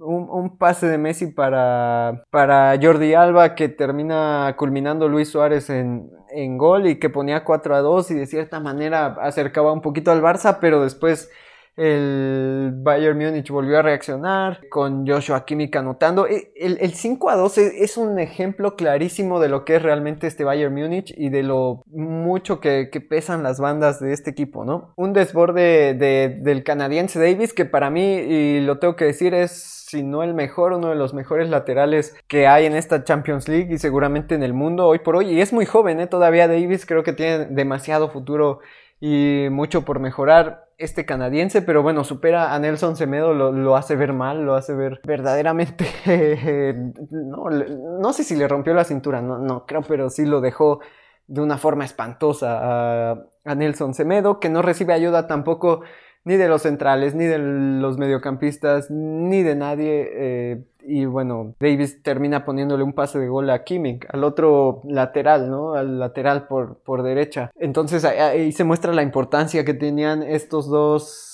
Un, 0.00 0.58
pase 0.58 0.86
de 0.86 0.98
Messi 0.98 1.28
para, 1.28 2.24
para 2.30 2.78
Jordi 2.80 3.14
Alba 3.14 3.54
que 3.54 3.68
termina 3.68 4.54
culminando 4.56 5.08
Luis 5.08 5.28
Suárez 5.28 5.70
en, 5.70 6.10
en 6.30 6.58
gol 6.58 6.86
y 6.86 6.98
que 6.98 7.10
ponía 7.10 7.44
4 7.44 7.76
a 7.76 7.80
2 7.80 8.10
y 8.12 8.14
de 8.14 8.26
cierta 8.26 8.60
manera 8.60 9.16
acercaba 9.20 9.72
un 9.72 9.82
poquito 9.82 10.10
al 10.10 10.22
Barça, 10.22 10.58
pero 10.60 10.82
después 10.82 11.30
el 11.78 12.72
Bayern 12.74 13.16
Múnich 13.16 13.50
volvió 13.50 13.78
a 13.78 13.82
reaccionar 13.82 14.68
con 14.68 15.06
Joshua 15.06 15.44
Kimmich 15.44 15.76
anotando. 15.76 16.26
E, 16.26 16.52
el, 16.56 16.92
5 16.92 17.30
a 17.30 17.36
2 17.36 17.58
es, 17.58 17.96
un 17.96 18.18
ejemplo 18.18 18.74
clarísimo 18.74 19.38
de 19.38 19.48
lo 19.48 19.64
que 19.64 19.76
es 19.76 19.82
realmente 19.82 20.26
este 20.26 20.42
Bayern 20.42 20.74
Múnich 20.74 21.14
y 21.16 21.28
de 21.28 21.44
lo 21.44 21.84
mucho 21.86 22.60
que, 22.60 22.90
pesan 23.08 23.44
las 23.44 23.60
bandas 23.60 24.00
de 24.00 24.12
este 24.12 24.30
equipo, 24.30 24.64
¿no? 24.64 24.92
Un 24.96 25.12
desborde 25.12 25.94
del 25.94 26.64
canadiense 26.64 27.20
Davis 27.20 27.54
que 27.54 27.64
para 27.64 27.90
mí, 27.90 28.16
y 28.16 28.60
lo 28.60 28.80
tengo 28.80 28.96
que 28.96 29.04
decir, 29.04 29.32
es 29.32 29.52
si 29.88 30.02
no 30.02 30.24
el 30.24 30.34
mejor, 30.34 30.72
uno 30.72 30.88
de 30.88 30.96
los 30.96 31.14
mejores 31.14 31.48
laterales 31.48 32.16
que 32.26 32.48
hay 32.48 32.66
en 32.66 32.74
esta 32.74 33.04
Champions 33.04 33.48
League 33.48 33.72
y 33.72 33.78
seguramente 33.78 34.34
en 34.34 34.42
el 34.42 34.52
mundo 34.52 34.86
hoy 34.86 34.98
por 34.98 35.14
hoy. 35.14 35.30
Y 35.30 35.40
es 35.40 35.52
muy 35.52 35.64
joven, 35.64 36.00
¿eh? 36.00 36.08
Todavía 36.08 36.48
Davis 36.48 36.84
creo 36.84 37.04
que 37.04 37.12
tiene 37.12 37.46
demasiado 37.46 38.10
futuro 38.10 38.58
y 39.00 39.46
mucho 39.50 39.84
por 39.84 40.00
mejorar 40.00 40.67
este 40.78 41.04
canadiense, 41.04 41.60
pero 41.60 41.82
bueno, 41.82 42.04
supera 42.04 42.54
a 42.54 42.58
Nelson 42.60 42.96
Semedo, 42.96 43.34
lo, 43.34 43.76
hace 43.76 43.96
ver 43.96 44.12
mal, 44.12 44.44
lo 44.44 44.54
hace 44.54 44.74
ver 44.74 45.00
verdaderamente... 45.04 45.84
no, 47.10 47.50
no, 47.50 48.12
sé 48.12 48.22
si 48.22 48.36
le 48.36 48.46
rompió 48.46 48.74
la 48.74 48.84
cintura, 48.84 49.20
no, 49.20 49.38
no 49.38 49.66
creo, 49.66 49.82
pero 49.82 50.08
sí 50.08 50.24
lo 50.24 50.40
dejó 50.40 50.80
de 51.26 51.40
una 51.42 51.58
forma 51.58 51.84
espantosa 51.84 53.10
a, 53.10 53.26
a 53.44 53.54
Nelson 53.56 53.92
Semedo, 53.92 54.38
que 54.38 54.48
no 54.48 54.62
recibe 54.62 54.94
ayuda 54.94 55.26
tampoco 55.26 55.82
ni 56.24 56.36
de 56.36 56.48
los 56.48 56.62
centrales, 56.62 57.14
ni 57.14 57.24
de 57.24 57.38
los 57.38 57.98
mediocampistas, 57.98 58.90
ni 58.90 59.42
de 59.42 59.54
nadie. 59.54 60.08
Eh, 60.12 60.64
y 60.80 61.04
bueno, 61.04 61.54
Davis 61.60 62.02
termina 62.02 62.44
poniéndole 62.44 62.82
un 62.82 62.92
pase 62.92 63.18
de 63.18 63.28
gol 63.28 63.50
a 63.50 63.64
Kimmich, 63.64 64.06
al 64.10 64.24
otro 64.24 64.80
lateral, 64.84 65.50
¿no? 65.50 65.74
Al 65.74 65.98
lateral 65.98 66.46
por, 66.46 66.78
por 66.82 67.02
derecha. 67.02 67.50
Entonces 67.56 68.04
ahí 68.04 68.52
se 68.52 68.64
muestra 68.64 68.92
la 68.92 69.02
importancia 69.02 69.64
que 69.64 69.74
tenían 69.74 70.22
estos 70.22 70.68
dos 70.68 71.28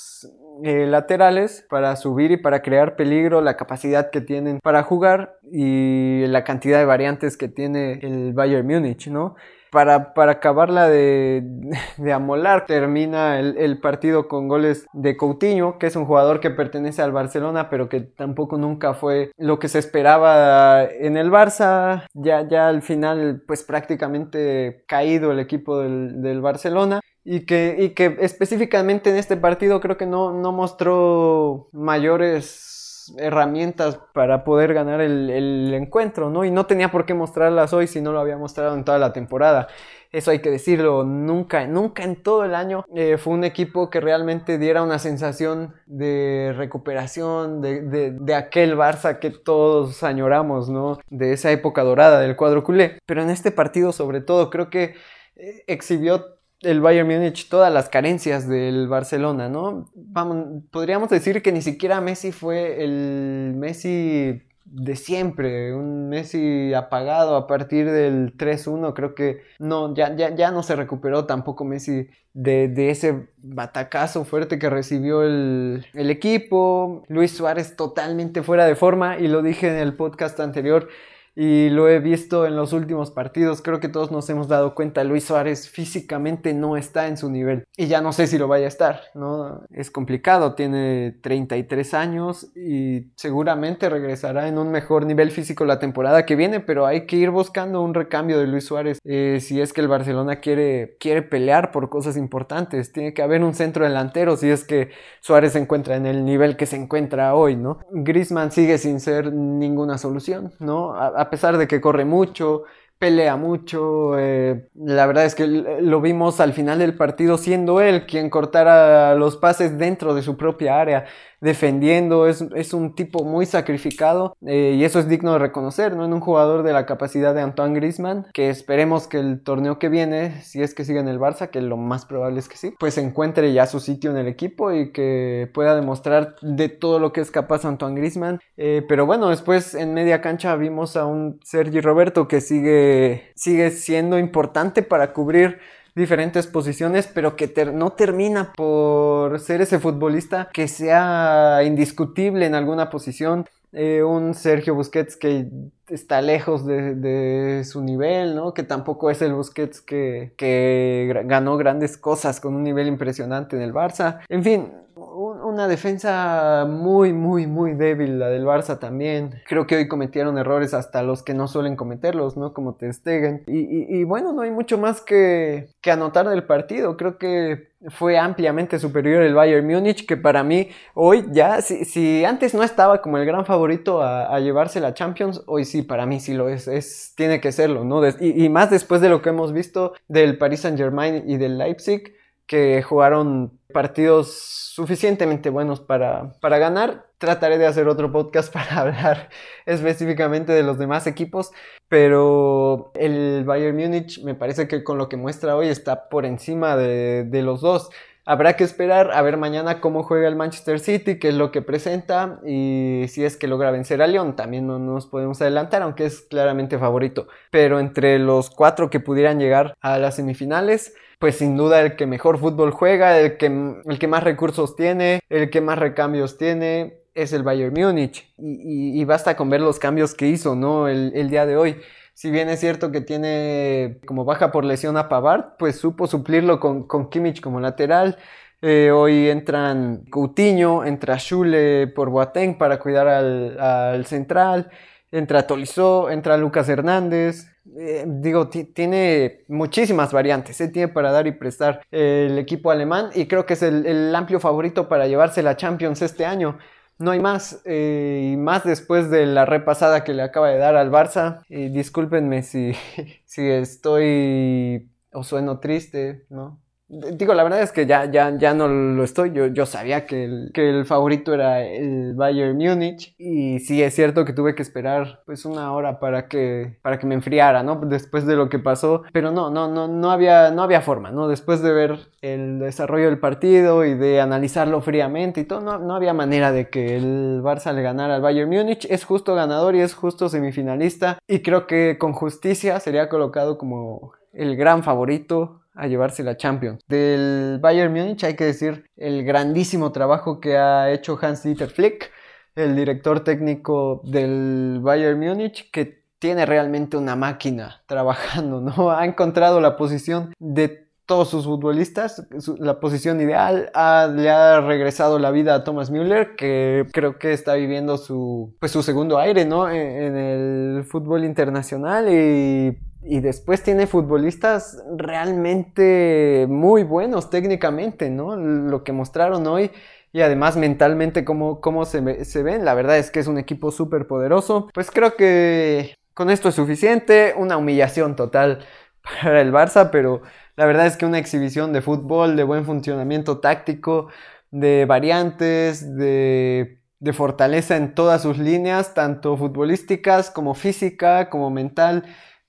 eh, 0.62 0.87
laterales 0.87 1.67
para 1.69 1.97
subir 1.97 2.31
y 2.31 2.37
para 2.37 2.62
crear 2.62 2.95
peligro, 2.95 3.41
la 3.41 3.57
capacidad 3.57 4.11
que 4.11 4.21
tienen 4.21 4.61
para 4.61 4.85
jugar 4.85 5.38
y 5.50 6.25
la 6.29 6.45
cantidad 6.45 6.79
de 6.79 6.85
variantes 6.85 7.37
que 7.37 7.49
tiene 7.49 7.99
el 8.03 8.33
Bayern 8.35 8.67
Múnich, 8.67 9.09
¿no? 9.09 9.35
Para, 9.75 10.14
para 10.14 10.33
acabarla 10.33 10.88
de, 10.88 11.43
de, 11.99 12.12
amolar, 12.12 12.64
termina 12.64 13.40
el, 13.40 13.78
partido 13.81 14.28
con 14.28 14.47
goles 14.47 14.87
de 14.93 15.16
Coutinho, 15.16 15.78
que 15.78 15.88
es 15.88 15.97
un 15.97 16.07
jugador 16.07 16.38
que 16.38 16.50
pertenece 16.50 17.02
al 17.02 17.11
Barcelona, 17.11 17.69
pero 17.69 17.88
que 17.88 18.00
tampoco 18.00 18.57
nunca 18.57 18.95
fue 18.95 19.33
lo 19.37 19.59
que 19.59 19.69
se 19.69 19.81
esperaba 19.81 20.85
en 20.85 21.16
el 21.16 21.31
Barça. 21.31 22.07
Ya, 22.14 22.49
ya 22.49 22.69
al 22.69 22.83
final, 22.83 23.43
pues 23.49 23.64
prácticamente 23.64 24.85
caído 24.87 25.33
el 25.33 25.40
equipo 25.40 25.81
del, 25.81 26.23
del 26.23 26.40
Barcelona. 26.40 27.00
Y 27.26 27.47
que, 27.47 27.76
y 27.78 27.90
que 27.90 28.19
específicamente 28.21 29.09
en 29.09 29.16
este 29.16 29.38
partido 29.38 29.81
creo 29.81 29.97
que 29.97 30.04
no, 30.04 30.33
no 30.33 30.52
mostró 30.52 31.69
mayores 31.73 32.74
herramientas 33.18 33.99
para 34.12 34.44
poder 34.44 34.75
ganar 34.75 35.00
el, 35.00 35.73
encuentro, 35.75 36.30
¿no? 36.30 36.44
Y 36.44 36.50
no 36.50 36.66
tenía 36.66 36.90
por 36.90 37.06
qué 37.06 37.14
mostrarlas 37.14 37.73
hoy 37.73 37.87
si 37.87 38.00
no 38.00 38.12
lo 38.12 38.20
había 38.20 38.37
mostrado 38.37 38.75
en 38.75 38.84
toda 38.84 38.99
la 38.99 39.12
temporada. 39.12 39.68
Eso 40.12 40.30
hay 40.30 40.38
que 40.38 40.50
decirlo, 40.50 41.02
nunca, 41.02 41.66
nunca 41.66 42.04
en 42.04 42.23
todo 42.23 42.44
el 42.44 42.54
año 42.54 42.84
eh, 42.94 43.16
fue 43.18 43.32
un 43.32 43.42
equipo 43.42 43.90
que 43.90 44.00
realmente 44.00 44.58
diera 44.58 44.82
una 44.82 45.00
sensación 45.00 45.75
de 45.87 46.54
recuperación, 46.56 47.61
de, 47.61 48.12
de, 48.12 48.34
aquel 48.34 48.76
Barça 48.76 49.18
que 49.18 49.30
todos 49.30 50.04
añoramos, 50.04 50.68
¿no? 50.68 50.99
De 51.11 51.32
esa 51.32 51.50
época 51.50 51.82
dorada 51.82 52.20
del 52.20 52.37
cuadro 52.37 52.62
culé. 52.62 52.99
Pero 53.06 53.23
en 53.23 53.30
este 53.30 53.50
partido 53.50 53.92
sobre 53.92 54.20
todo 54.20 54.50
creo 54.50 54.70
que 54.70 54.94
eh, 55.37 55.64
exhibió 55.66 56.38
el 56.64 56.80
Bayern 56.80 57.09
Múnich 57.09 57.49
todas 57.49 57.73
las 57.73 57.88
carencias 57.88 58.49
del 58.49 58.88
Barcelona, 58.88 59.49
¿no? 59.49 59.90
Vamos, 59.94 60.64
podríamos 60.71 61.09
decir 61.09 61.42
que 61.42 61.52
ni 61.52 61.62
siquiera 61.62 62.00
Messi 62.00 62.33
fue 62.33 62.83
el 62.85 63.54
Messi 63.56 64.42
de 64.64 64.97
siempre, 64.97 65.75
un 65.75 66.09
Messi 66.09 66.73
apagado 66.75 67.37
a 67.37 67.47
partir 67.47 67.90
del 67.90 68.37
3-1, 68.37 68.94
creo 68.94 69.14
que 69.14 69.42
no, 69.59 69.94
ya, 69.94 70.16
ya, 70.16 70.35
ya, 70.35 70.50
no 70.50 70.62
se 70.62 70.75
recuperó 70.75 71.26
tampoco 71.26 71.64
Messi 71.64 72.09
de, 72.33 72.90
ese 72.90 73.28
batacazo 73.38 74.25
fuerte 74.25 74.59
que 74.59 74.71
recibió 74.71 75.23
el, 75.23 75.87
el 75.92 76.11
equipo, 76.11 77.04
Luis 77.09 77.33
Suárez 77.33 77.76
totalmente 77.76 78.42
fuera 78.42 78.66
de 78.66 78.75
forma 78.75 79.18
y 79.18 79.28
lo 79.28 79.42
dije 79.42 79.68
en 79.68 79.76
el 79.76 79.94
podcast 79.94 80.40
anterior, 80.40 80.88
y 81.37 81.69
lo 81.71 81.88
he 81.88 81.99
visto 81.99 82.47
en 82.47 82.57
los 82.57 82.73
últimos 82.73 83.11
partidos. 83.11 83.61
Creo 83.62 83.81
que 83.81 83.88
todos 83.88 84.11
nos 84.11 84.29
hemos 84.31 84.49
dado 84.49 84.75
cuenta, 84.75 85.05
Luis 85.05 85.25
Suárez 85.25 85.69
físicamente 85.69 86.55
no 86.55 86.76
está 86.76 87.09
en 87.09 87.17
su 87.17 87.31
nivel 87.31 87.64
y 87.76 87.87
ya 87.87 88.00
no 88.00 88.12
sé 88.12 88.26
si 88.26 88.38
lo 88.38 88.49
vaya 88.49 88.67
a 88.67 88.69
estar, 88.69 89.00
¿no? 89.14 89.62
Es 89.71 89.91
complicado, 89.91 90.55
tiene 90.55 91.17
33 91.23 91.95
años 91.95 92.50
y 92.55 93.12
seguramente 93.17 93.88
regresará 93.88 94.49
en 94.49 94.59
un 94.59 94.71
mejor 94.71 95.07
nivel 95.07 95.31
físico 95.31 95.64
la 95.64 95.79
temporada 95.79 96.25
que 96.25 96.37
viene, 96.37 96.61
pero 96.61 96.87
hay 96.87 97.07
que 97.07 97.17
ir 97.17 97.31
buscando 97.31 97.83
un 97.83 97.95
recambio 97.95 98.38
de 98.38 98.47
Luis 98.47 98.64
Suárez 98.64 98.99
eh, 99.05 99.38
si 99.41 99.61
es 99.61 99.73
que 99.73 99.81
el 99.81 99.88
Barcelona 99.88 100.37
quiere, 100.37 100.97
quiere 101.00 101.23
pelear 101.23 101.73
por 101.73 101.88
cosas 101.88 102.17
importantes. 102.17 102.93
Tiene 102.93 103.12
que 103.14 103.23
haber 103.23 103.43
un 103.43 103.55
centro 103.55 103.85
delantero 103.85 104.37
si 104.37 104.50
es 104.50 104.64
que 104.64 104.91
Suárez 105.21 105.53
se 105.53 105.59
encuentra 105.59 105.97
en 105.97 106.07
el 106.07 106.25
nivel 106.25 106.57
que 106.57 106.67
se 106.67 106.76
encuentra 106.76 107.35
hoy, 107.35 107.57
¿no? 107.57 107.81
Griezmann 107.91 108.53
sigue 108.53 108.79
sin 108.79 109.00
ser 109.00 109.33
ninguna 109.33 109.99
solución, 109.99 110.53
¿no? 110.61 110.95
a 110.95 111.24
pesar 111.31 111.59
de 111.59 111.69
que 111.69 111.81
corre 111.81 112.04
mucho, 112.04 112.64
pelea 112.99 113.37
mucho. 113.37 114.19
Eh, 114.19 114.69
la 114.75 115.07
verdad 115.07 115.25
es 115.25 115.35
que 115.35 115.47
lo 115.47 116.00
vimos 116.00 116.40
al 116.40 116.52
final 116.52 116.78
del 116.78 116.97
partido 116.97 117.38
siendo 117.38 117.81
él 117.81 118.07
quien 118.07 118.31
cortara 118.31 119.14
los 119.14 119.37
pases 119.37 119.78
dentro 119.78 120.14
de 120.14 120.23
su 120.23 120.37
propia 120.37 120.81
área 120.81 121.07
defendiendo, 121.44 122.26
es, 122.26 122.42
es 122.56 122.72
un 122.72 122.94
tipo 122.94 123.22
muy 123.22 123.44
sacrificado 123.44 124.34
eh, 124.46 124.76
y 124.78 124.84
eso 124.84 124.98
es 124.98 125.08
digno 125.08 125.34
de 125.34 125.38
reconocer, 125.38 125.94
¿no? 125.94 126.06
En 126.06 126.14
un 126.14 126.20
jugador 126.20 126.62
de 126.62 126.72
la 126.72 126.86
capacidad 126.86 127.34
de 127.34 127.42
Antoine 127.42 127.74
Griezmann, 127.74 128.26
que 128.32 128.48
esperemos 128.48 129.06
que 129.08 129.18
el 129.18 129.42
torneo 129.42 129.78
que 129.78 129.90
viene, 129.90 130.40
si 130.40 130.62
es 130.62 130.74
que 130.74 130.86
sigue 130.86 131.00
en 131.00 131.08
el 131.08 131.20
Barça, 131.20 131.50
que 131.50 131.60
lo 131.60 131.76
más 131.76 132.06
probable 132.06 132.40
es 132.40 132.48
que 132.48 132.56
sí, 132.56 132.74
pues 132.80 132.96
encuentre 132.96 133.52
ya 133.52 133.66
su 133.66 133.78
sitio 133.78 134.10
en 134.10 134.16
el 134.16 134.26
equipo 134.26 134.72
y 134.72 134.90
que 134.90 135.50
pueda 135.52 135.76
demostrar 135.76 136.36
de 136.40 136.70
todo 136.70 136.98
lo 136.98 137.12
que 137.12 137.20
es 137.20 137.30
capaz 137.30 137.66
Antoine 137.66 137.94
Griezmann. 137.94 138.40
Eh, 138.56 138.82
pero 138.88 139.04
bueno, 139.04 139.28
después 139.28 139.74
en 139.74 139.92
media 139.92 140.22
cancha 140.22 140.56
vimos 140.56 140.96
a 140.96 141.04
un 141.04 141.40
Sergi 141.44 141.82
Roberto 141.82 142.26
que 142.26 142.40
sigue, 142.40 143.32
sigue 143.34 143.70
siendo 143.70 144.18
importante 144.18 144.82
para 144.82 145.12
cubrir 145.12 145.58
diferentes 145.94 146.46
posiciones, 146.46 147.06
pero 147.06 147.36
que 147.36 147.52
no 147.72 147.92
termina 147.92 148.52
por 148.52 149.38
ser 149.38 149.60
ese 149.60 149.78
futbolista 149.78 150.50
que 150.52 150.68
sea 150.68 151.62
indiscutible 151.64 152.46
en 152.46 152.54
alguna 152.54 152.90
posición. 152.90 153.46
Eh, 153.72 154.02
un 154.02 154.34
Sergio 154.34 154.74
Busquets 154.74 155.16
que 155.16 155.48
está 155.88 156.23
lejos 156.23 156.67
de, 156.67 157.62
su 157.64 157.83
nivel, 157.83 158.35
¿no? 158.35 158.55
Que 158.55 158.62
tampoco 158.62 159.11
es 159.11 159.23
el 159.23 159.35
Busquets 159.35 159.81
que, 159.81 160.33
que 160.37 161.23
ganó 161.26 161.57
grandes 161.57 161.97
cosas 161.97 162.41
con 162.41 162.55
un 162.55 162.62
nivel 162.62 162.87
impresionante 162.88 163.57
en 163.57 163.62
el 163.62 163.73
Barça. 163.73 164.21
En 164.29 164.43
fin, 164.43 164.73
un, 164.97 165.41
una 165.41 165.69
defensa 165.69 166.67
muy, 166.69 167.12
muy, 167.12 167.47
muy 167.47 167.75
débil, 167.75 168.19
la 168.19 168.29
del 168.29 168.45
Barça 168.45 168.79
también. 168.79 169.43
Creo 169.47 169.67
que 169.67 169.76
hoy 169.76 169.88
cometieron 169.88 170.38
errores 170.38 170.75
hasta 170.75 171.03
los 171.03 171.23
que 171.23 171.35
no 171.35 171.49
suelen 171.49 171.76
cometerlos, 171.76 172.37
¿no? 172.37 172.53
Como 172.53 172.75
te 172.75 172.93
Stegen. 172.93 173.43
Y, 173.47 174.05
bueno, 174.05 174.33
no 174.33 174.43
hay 174.43 174.50
mucho 174.50 174.79
más 174.79 175.00
que, 175.00 175.69
que 175.81 175.91
anotar 175.91 176.29
del 176.29 176.45
partido. 176.45 176.97
Creo 176.97 177.19
que 177.19 177.75
fue 177.91 178.19
ampliamente 178.19 178.79
superior 178.79 179.23
el 179.23 179.35
Bayern 179.35 179.67
Múnich, 179.67 180.07
que 180.07 180.17
para 180.17 180.43
mí 180.43 180.71
hoy 180.95 181.26
ya, 181.33 181.61
si, 181.61 181.85
si 181.85 182.25
antes 182.25 182.55
no 182.55 182.62
estaba 182.62 183.03
como 183.03 183.19
el 183.19 183.26
gran 183.26 183.45
favorito 183.45 184.03
a, 184.03 184.38
llevarse 184.41 184.81
la 184.81 184.95
Champions, 184.95 185.43
hoy 185.47 185.64
sí, 185.64 185.74
para 185.83 186.07
mí 186.07 186.21
sí 186.21 186.35
lo 186.35 186.49
es, 186.49 186.69
es 186.69 187.12
tiene 187.16 187.40
que 187.40 187.52
serlo, 187.52 187.85
¿no? 187.85 188.07
y, 188.07 188.45
y, 188.45 188.49
más 188.49 188.71
después 188.71 189.00
de 189.00 189.09
lo 189.09 189.23
que 189.23 189.31
hemos 189.31 189.52
visto 189.52 189.95
del 190.09 190.38
Paris 190.38 190.61
Saint 190.61 190.78
Germain 190.78 191.25
y 191.26 191.37
del 191.37 191.59
Leipzig, 191.59 192.14
que 192.47 192.83
jugaron 192.83 193.59
partidos 193.73 194.35
suficientemente 194.75 195.50
buenos 195.50 195.81
para, 195.81 196.33
para 196.40 196.59
ganar. 196.59 197.07
Trataré 197.19 197.59
de 197.59 197.66
hacer 197.66 197.88
otro 197.88 198.12
podcast 198.12 198.52
para 198.52 198.81
hablar 198.81 199.31
específicamente 199.66 200.52
de 200.52 200.62
los 200.62 200.78
demás 200.78 201.07
equipos, 201.07 201.50
pero 201.88 202.93
el 202.95 203.45
Bayern 203.45 203.76
Múnich 203.76 204.23
me 204.23 204.35
parece 204.35 204.69
que 204.69 204.85
con 204.85 204.99
lo 204.99 205.09
que 205.09 205.16
muestra 205.16 205.57
hoy 205.57 205.69
está 205.69 206.09
por 206.09 206.26
encima 206.26 206.76
de, 206.76 207.25
de 207.25 207.43
los 207.43 207.61
dos. 207.61 207.90
Habrá 208.26 208.57
que 208.57 208.64
esperar 208.64 209.11
a 209.12 209.21
ver 209.23 209.37
mañana 209.37 209.81
cómo 209.81 210.02
juega 210.02 210.28
el 210.28 210.37
Manchester 210.37 210.81
City, 210.81 211.19
qué 211.19 211.28
es 211.28 211.35
lo 211.35 211.52
que 211.52 211.61
presenta 211.61 212.40
y 212.47 213.04
si 213.09 213.25
es 213.25 213.37
que 213.37 213.49
logra 213.49 213.71
vencer 213.71 214.00
a 214.00 214.07
León. 214.07 214.35
También 214.35 214.66
no 214.66 214.78
nos 214.78 215.07
podemos 215.07 215.43
adelantar, 215.43 215.83
aunque 215.83 216.07
es 216.07 216.23
claramente 216.23 216.78
favorito. 216.78 217.28
Pero 217.50 217.81
entre 217.81 218.19
los 218.19 218.50
cuatro 218.50 218.88
que 218.88 219.00
pudieran 219.00 219.38
llegar 219.38 219.75
a 219.81 219.99
las 219.99 220.16
semifinales, 220.16 220.95
pues 221.19 221.37
sin 221.37 221.57
duda 221.57 221.81
el 221.81 221.97
que 221.97 222.07
mejor 222.07 222.38
fútbol 222.38 222.71
juega, 222.71 223.19
el 223.19 223.37
que, 223.37 223.47
el 223.47 223.99
que 223.99 224.09
más 224.09 224.23
recursos 224.23 224.75
tiene, 224.76 225.21
el 225.28 225.50
que 225.50 225.61
más 225.61 225.78
recambios 225.78 226.38
tiene, 226.38 227.04
es 227.14 227.33
el 227.33 227.43
Bayern 227.43 227.73
Múnich. 227.73 228.33
Y, 228.38 229.04
basta 229.04 229.37
con 229.37 229.50
ver 229.50 229.61
los 229.61 229.78
cambios 229.78 230.14
que 230.14 230.26
hizo, 230.26 230.54
¿no? 230.54 230.88
El, 230.88 231.31
día 231.31 231.47
de 231.47 231.57
hoy. 231.57 231.76
Si 232.14 232.30
bien 232.30 232.49
es 232.49 232.61
cierto 232.61 232.92
que 232.92 233.00
tiene 233.00 233.99
como 234.06 234.25
baja 234.25 234.52
por 234.52 234.64
lesión 234.64 234.97
a 234.97 235.09
Pavard, 235.09 235.56
pues 235.59 235.76
supo 235.76 236.06
suplirlo 236.06 236.61
con, 236.61 236.87
con 236.87 237.11
Kimmich 237.11 237.40
como 237.40 237.61
lateral. 237.61 238.18
Eh, 238.62 238.90
hoy 238.92 239.28
entran 239.28 240.04
Coutinho, 240.11 240.85
entra 240.85 241.18
Schule 241.18 241.88
por 241.88 242.11
Boateng 242.11 242.56
para 242.56 242.78
cuidar 242.78 243.09
al, 243.09 243.61
al 243.61 244.06
central, 244.06 244.71
entra 245.11 245.47
Tolizó, 245.47 246.09
entra 246.09 246.37
Lucas 246.37 246.68
Hernández, 246.68 247.54
eh, 247.78 248.04
digo, 248.06 248.49
tiene 248.49 249.44
muchísimas 249.49 250.12
variantes, 250.12 250.61
¿eh? 250.61 250.68
tiene 250.68 250.88
para 250.88 251.11
dar 251.11 251.26
y 251.26 251.33
prestar 251.33 251.80
el 251.90 252.38
equipo 252.38 252.71
alemán 252.71 253.09
y 253.14 253.26
creo 253.26 253.47
que 253.47 253.54
es 253.54 253.62
el, 253.62 254.14
amplio 254.14 254.38
favorito 254.38 254.87
para 254.87 255.06
llevarse 255.06 255.42
la 255.42 255.56
Champions 255.56 256.02
este 256.02 256.26
año. 256.26 256.59
No 256.98 257.10
hay 257.10 257.20
más, 257.20 257.60
eh, 257.64 258.36
más 258.38 258.64
después 258.64 259.10
de 259.10 259.26
la 259.26 259.44
repasada 259.44 260.04
que 260.04 260.14
le 260.14 260.22
acaba 260.22 260.48
de 260.48 260.58
dar 260.58 260.76
al 260.76 260.90
Barça. 260.90 261.42
Y 261.48 261.68
discúlpenme 261.68 262.42
si, 262.42 262.72
si 263.24 263.48
estoy 263.48 264.90
o 265.12 265.22
sueno 265.24 265.60
triste, 265.60 266.26
¿no? 266.30 266.63
Digo, 267.12 267.34
la 267.34 267.42
verdad 267.42 267.62
es 267.62 267.72
que 267.72 267.86
ya, 267.86 268.10
ya, 268.10 268.36
ya 268.36 268.54
no 268.54 268.68
lo 268.68 269.02
estoy. 269.02 269.32
Yo, 269.32 269.46
yo 269.46 269.66
sabía 269.66 270.06
que 270.06 270.24
el, 270.24 270.50
que 270.52 270.70
el 270.70 270.84
favorito 270.84 271.34
era 271.34 271.64
el 271.64 272.14
Bayern 272.14 272.56
Múnich. 272.56 273.14
Y 273.18 273.58
sí 273.60 273.82
es 273.82 273.94
cierto 273.94 274.24
que 274.24 274.32
tuve 274.32 274.54
que 274.54 274.62
esperar 274.62 275.22
pues 275.26 275.44
una 275.44 275.72
hora 275.72 275.98
para 275.98 276.28
que, 276.28 276.78
para 276.82 276.98
que 276.98 277.06
me 277.06 277.14
enfriara, 277.14 277.62
¿no? 277.62 277.76
Después 277.76 278.26
de 278.26 278.36
lo 278.36 278.48
que 278.48 278.58
pasó. 278.58 279.02
Pero 279.12 279.30
no, 279.32 279.50
no, 279.50 279.68
no, 279.68 279.88
no 279.88 280.10
había, 280.10 280.50
no 280.50 280.62
había 280.62 280.80
forma, 280.80 281.10
¿no? 281.10 281.28
Después 281.28 281.62
de 281.62 281.72
ver 281.72 281.98
el 282.20 282.58
desarrollo 282.58 283.06
del 283.06 283.18
partido 283.18 283.84
y 283.84 283.94
de 283.94 284.20
analizarlo 284.20 284.80
fríamente 284.80 285.40
y 285.40 285.44
todo, 285.44 285.60
no, 285.60 285.78
no 285.78 285.94
había 285.94 286.14
manera 286.14 286.52
de 286.52 286.68
que 286.68 286.96
el 286.96 287.42
Barça 287.42 287.72
le 287.72 287.82
ganara 287.82 288.16
al 288.16 288.22
Bayern 288.22 288.50
Múnich. 288.50 288.86
Es 288.88 289.04
justo 289.04 289.34
ganador 289.34 289.74
y 289.74 289.80
es 289.80 289.94
justo 289.94 290.28
semifinalista. 290.28 291.18
Y 291.26 291.40
creo 291.40 291.66
que 291.66 291.98
con 291.98 292.12
justicia 292.12 292.78
sería 292.80 293.08
colocado 293.08 293.58
como 293.58 294.12
el 294.32 294.56
gran 294.56 294.82
favorito 294.82 295.63
a 295.75 295.87
llevarse 295.87 296.23
la 296.23 296.37
Champions. 296.37 296.83
Del 296.88 297.59
Bayern 297.61 297.93
Múnich 297.93 298.25
hay 298.25 298.35
que 298.35 298.45
decir 298.45 298.87
el 298.97 299.25
grandísimo 299.25 299.93
trabajo 299.93 300.40
que 300.40 300.57
ha 300.57 300.93
hecho 300.93 301.19
Hans-Dieter 301.21 301.71
Flick, 301.71 302.11
el 302.54 302.76
director 302.76 303.21
técnico 303.21 304.00
del 304.04 304.78
Bayern 304.81 305.19
Múnich, 305.19 305.71
que 305.71 306.04
tiene 306.19 306.47
realmente 306.47 306.97
una 306.97 307.16
máquina 307.16 307.83
trabajando, 307.87 308.61
¿no? 308.61 308.90
Ha 308.90 309.04
encontrado 309.04 309.61
la 309.61 309.76
posición 309.76 310.33
de 310.38 310.85
todos 311.07 311.28
sus 311.28 311.45
futbolistas, 311.45 312.26
la 312.59 312.81
posición 312.81 313.21
ideal, 313.21 313.71
le 314.16 314.31
ha 314.31 314.61
regresado 314.62 315.18
la 315.18 315.31
vida 315.31 315.55
a 315.55 315.62
Thomas 315.62 315.90
Müller, 315.90 316.35
que 316.35 316.87
creo 316.92 317.18
que 317.18 317.35
está 317.35 317.55
viviendo 317.57 317.98
su, 317.98 318.57
pues, 318.59 318.72
su 318.72 318.83
segundo 318.83 319.18
aire, 319.18 319.44
¿no? 319.44 319.70
en 319.70 320.16
el 320.16 320.85
fútbol 320.85 321.27
internacional 321.27 322.09
y 322.11 322.79
y 323.07 323.21
después 323.21 323.62
tiene 323.62 323.87
futbolistas 323.87 324.83
realmente 324.97 326.47
muy 326.49 326.85
buenos 326.85 327.31
técnicamente, 327.31 328.11
¿no? 328.11 328.37
Lo 328.37 328.83
que 328.83 328.93
mostraron 328.93 329.47
hoy 329.47 329.71
y 330.12 330.23
además 330.23 330.57
mentalmente 330.57 331.25
cómo, 331.25 331.61
cómo 331.61 331.85
se, 331.85 332.25
se 332.25 332.43
ven. 332.43 332.64
La 332.64 332.75
verdad 332.75 332.99
es 332.99 333.11
que 333.11 333.21
es 333.21 333.27
un 333.27 333.38
equipo 333.38 333.71
súper 333.71 334.07
poderoso. 334.07 334.69
Pues 334.73 334.90
creo 334.90 335.17
que 335.17 335.97
con 336.14 336.31
esto 336.31 336.49
es 336.49 336.55
suficiente. 336.55 337.35
Una 337.37 337.57
humillación 337.57 338.17
total 338.17 338.64
para 339.23 339.40
el 339.40 339.53
Barça, 339.53 339.90
pero 339.90 340.23
la 340.57 340.67
verdad 340.67 340.87
es 340.87 340.97
que 340.97 341.07
una 341.07 341.19
exhibición 341.19 341.73
de 341.73 341.83
fútbol, 341.83 342.37
de 342.37 342.45
buen 342.45 342.64
funcionamiento 342.64 343.38
táctico, 343.40 344.09
de 344.51 344.87
variantes, 344.87 345.97
de 345.97 346.81
de 347.05 347.12
fortaleza 347.12 347.77
en 347.77 347.95
todas 347.95 348.23
sus 348.23 348.38
líneas, 348.38 348.95
tanto 348.95 349.37
futbolísticas 349.37 350.31
como 350.31 350.55
física, 350.55 351.29
como 351.29 351.51
mental 351.51 352.05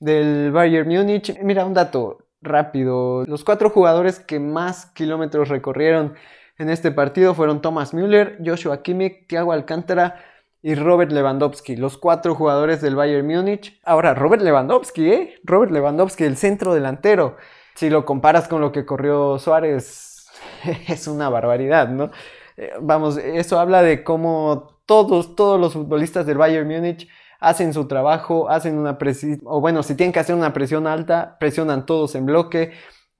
del 0.05 0.51
Bayern 0.51 0.87
Múnich. 0.87 1.37
Mira, 1.41 1.65
un 1.65 1.73
dato 1.73 2.19
rápido. 2.39 3.25
Los 3.25 3.43
cuatro 3.43 3.71
jugadores 3.71 4.19
que 4.19 4.39
más 4.39 4.85
kilómetros 4.87 5.49
recorrieron 5.49 6.13
en 6.57 6.69
este 6.69 6.91
partido 6.91 7.33
fueron 7.33 7.61
Thomas 7.61 7.93
Müller, 7.93 8.37
Joshua 8.45 8.83
Kimmich, 8.83 9.27
Thiago 9.27 9.51
Alcántara 9.51 10.23
y 10.61 10.75
Robert 10.75 11.11
Lewandowski, 11.11 11.75
los 11.75 11.97
cuatro 11.97 12.35
jugadores 12.35 12.81
del 12.81 12.95
Bayern 12.95 13.25
Múnich. 13.25 13.79
Ahora, 13.83 14.13
Robert 14.13 14.43
Lewandowski, 14.43 15.11
¿eh? 15.11 15.35
Robert 15.43 15.71
Lewandowski, 15.71 16.23
el 16.23 16.37
centro 16.37 16.73
delantero. 16.75 17.37
Si 17.73 17.89
lo 17.89 18.05
comparas 18.05 18.47
con 18.47 18.61
lo 18.61 18.71
que 18.71 18.85
corrió 18.85 19.39
Suárez, 19.39 20.27
es 20.87 21.07
una 21.07 21.29
barbaridad, 21.29 21.89
¿no? 21.89 22.11
Eh, 22.57 22.73
vamos, 22.79 23.17
eso 23.17 23.59
habla 23.59 23.81
de 23.81 24.03
cómo 24.03 24.79
todos, 24.85 25.35
todos 25.35 25.59
los 25.59 25.73
futbolistas 25.73 26.27
del 26.27 26.37
Bayern 26.37 26.67
Múnich 26.67 27.09
hacen 27.39 27.73
su 27.73 27.87
trabajo, 27.87 28.49
hacen 28.49 28.77
una 28.77 28.97
presión, 28.97 29.39
o 29.45 29.61
bueno, 29.61 29.83
si 29.83 29.95
tienen 29.95 30.13
que 30.13 30.19
hacer 30.19 30.35
una 30.35 30.53
presión 30.53 30.87
alta, 30.87 31.37
presionan 31.39 31.85
todos 31.85 32.15
en 32.15 32.25
bloque. 32.25 32.73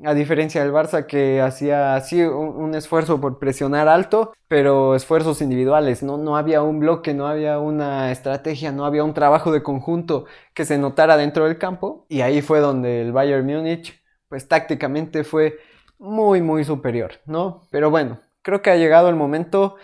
A 0.04 0.14
diferencia 0.14 0.62
del 0.62 0.74
Barça 0.74 1.06
que 1.06 1.40
hacía 1.42 1.96
así 1.96 2.22
un, 2.22 2.76
esfuerzo 2.76 3.22
por 3.22 3.40
presionar 3.40 3.88
alto, 3.88 4.34
pero 4.50 4.94
esfuerzos 4.94 5.42
individuales, 5.42 6.04
¿no? 6.04 6.18
No 6.18 6.36
había 6.36 6.62
un 6.64 6.80
bloque, 6.80 7.14
no 7.14 7.28
había 7.28 7.60
una 7.60 8.12
estrategia, 8.12 8.74
no 8.74 8.86
había 8.86 9.06
un 9.06 9.14
trabajo 9.14 9.54
de 9.54 9.64
conjunto 9.64 10.26
que 10.54 10.66
se 10.66 10.78
notara 10.78 11.16
dentro 11.16 11.46
del 11.46 11.58
campo. 11.58 12.06
Y 12.10 12.22
ahí 12.22 12.42
fue 12.42 12.60
donde 12.60 13.02
el 13.04 13.14
Bayern 13.14 13.46
Múnich, 13.46 14.04
pues 14.28 14.50
tácticamente 14.50 15.24
fue 15.24 15.60
muy, 15.98 16.42
muy 16.42 16.66
superior, 16.66 17.14
¿no? 17.26 17.62
Pero 17.72 17.90
bueno, 17.90 18.20
creo 18.42 18.62
que 18.62 18.72
ha 18.72 18.76
llegado 18.76 19.10
el 19.10 19.16
momento 19.16 19.78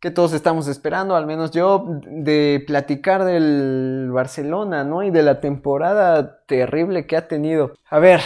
que 0.00 0.10
todos 0.10 0.32
estamos 0.32 0.66
esperando, 0.66 1.14
al 1.14 1.26
menos 1.26 1.50
yo, 1.50 1.84
de 2.06 2.64
platicar 2.66 3.24
del 3.24 4.08
Barcelona, 4.12 4.82
¿no? 4.82 5.02
Y 5.02 5.10
de 5.10 5.22
la 5.22 5.40
temporada 5.40 6.40
terrible 6.46 7.06
que 7.06 7.16
ha 7.16 7.28
tenido. 7.28 7.74
A 7.88 7.98
ver, 7.98 8.20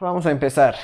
vamos 0.00 0.24
a 0.24 0.30
empezar. 0.30 0.76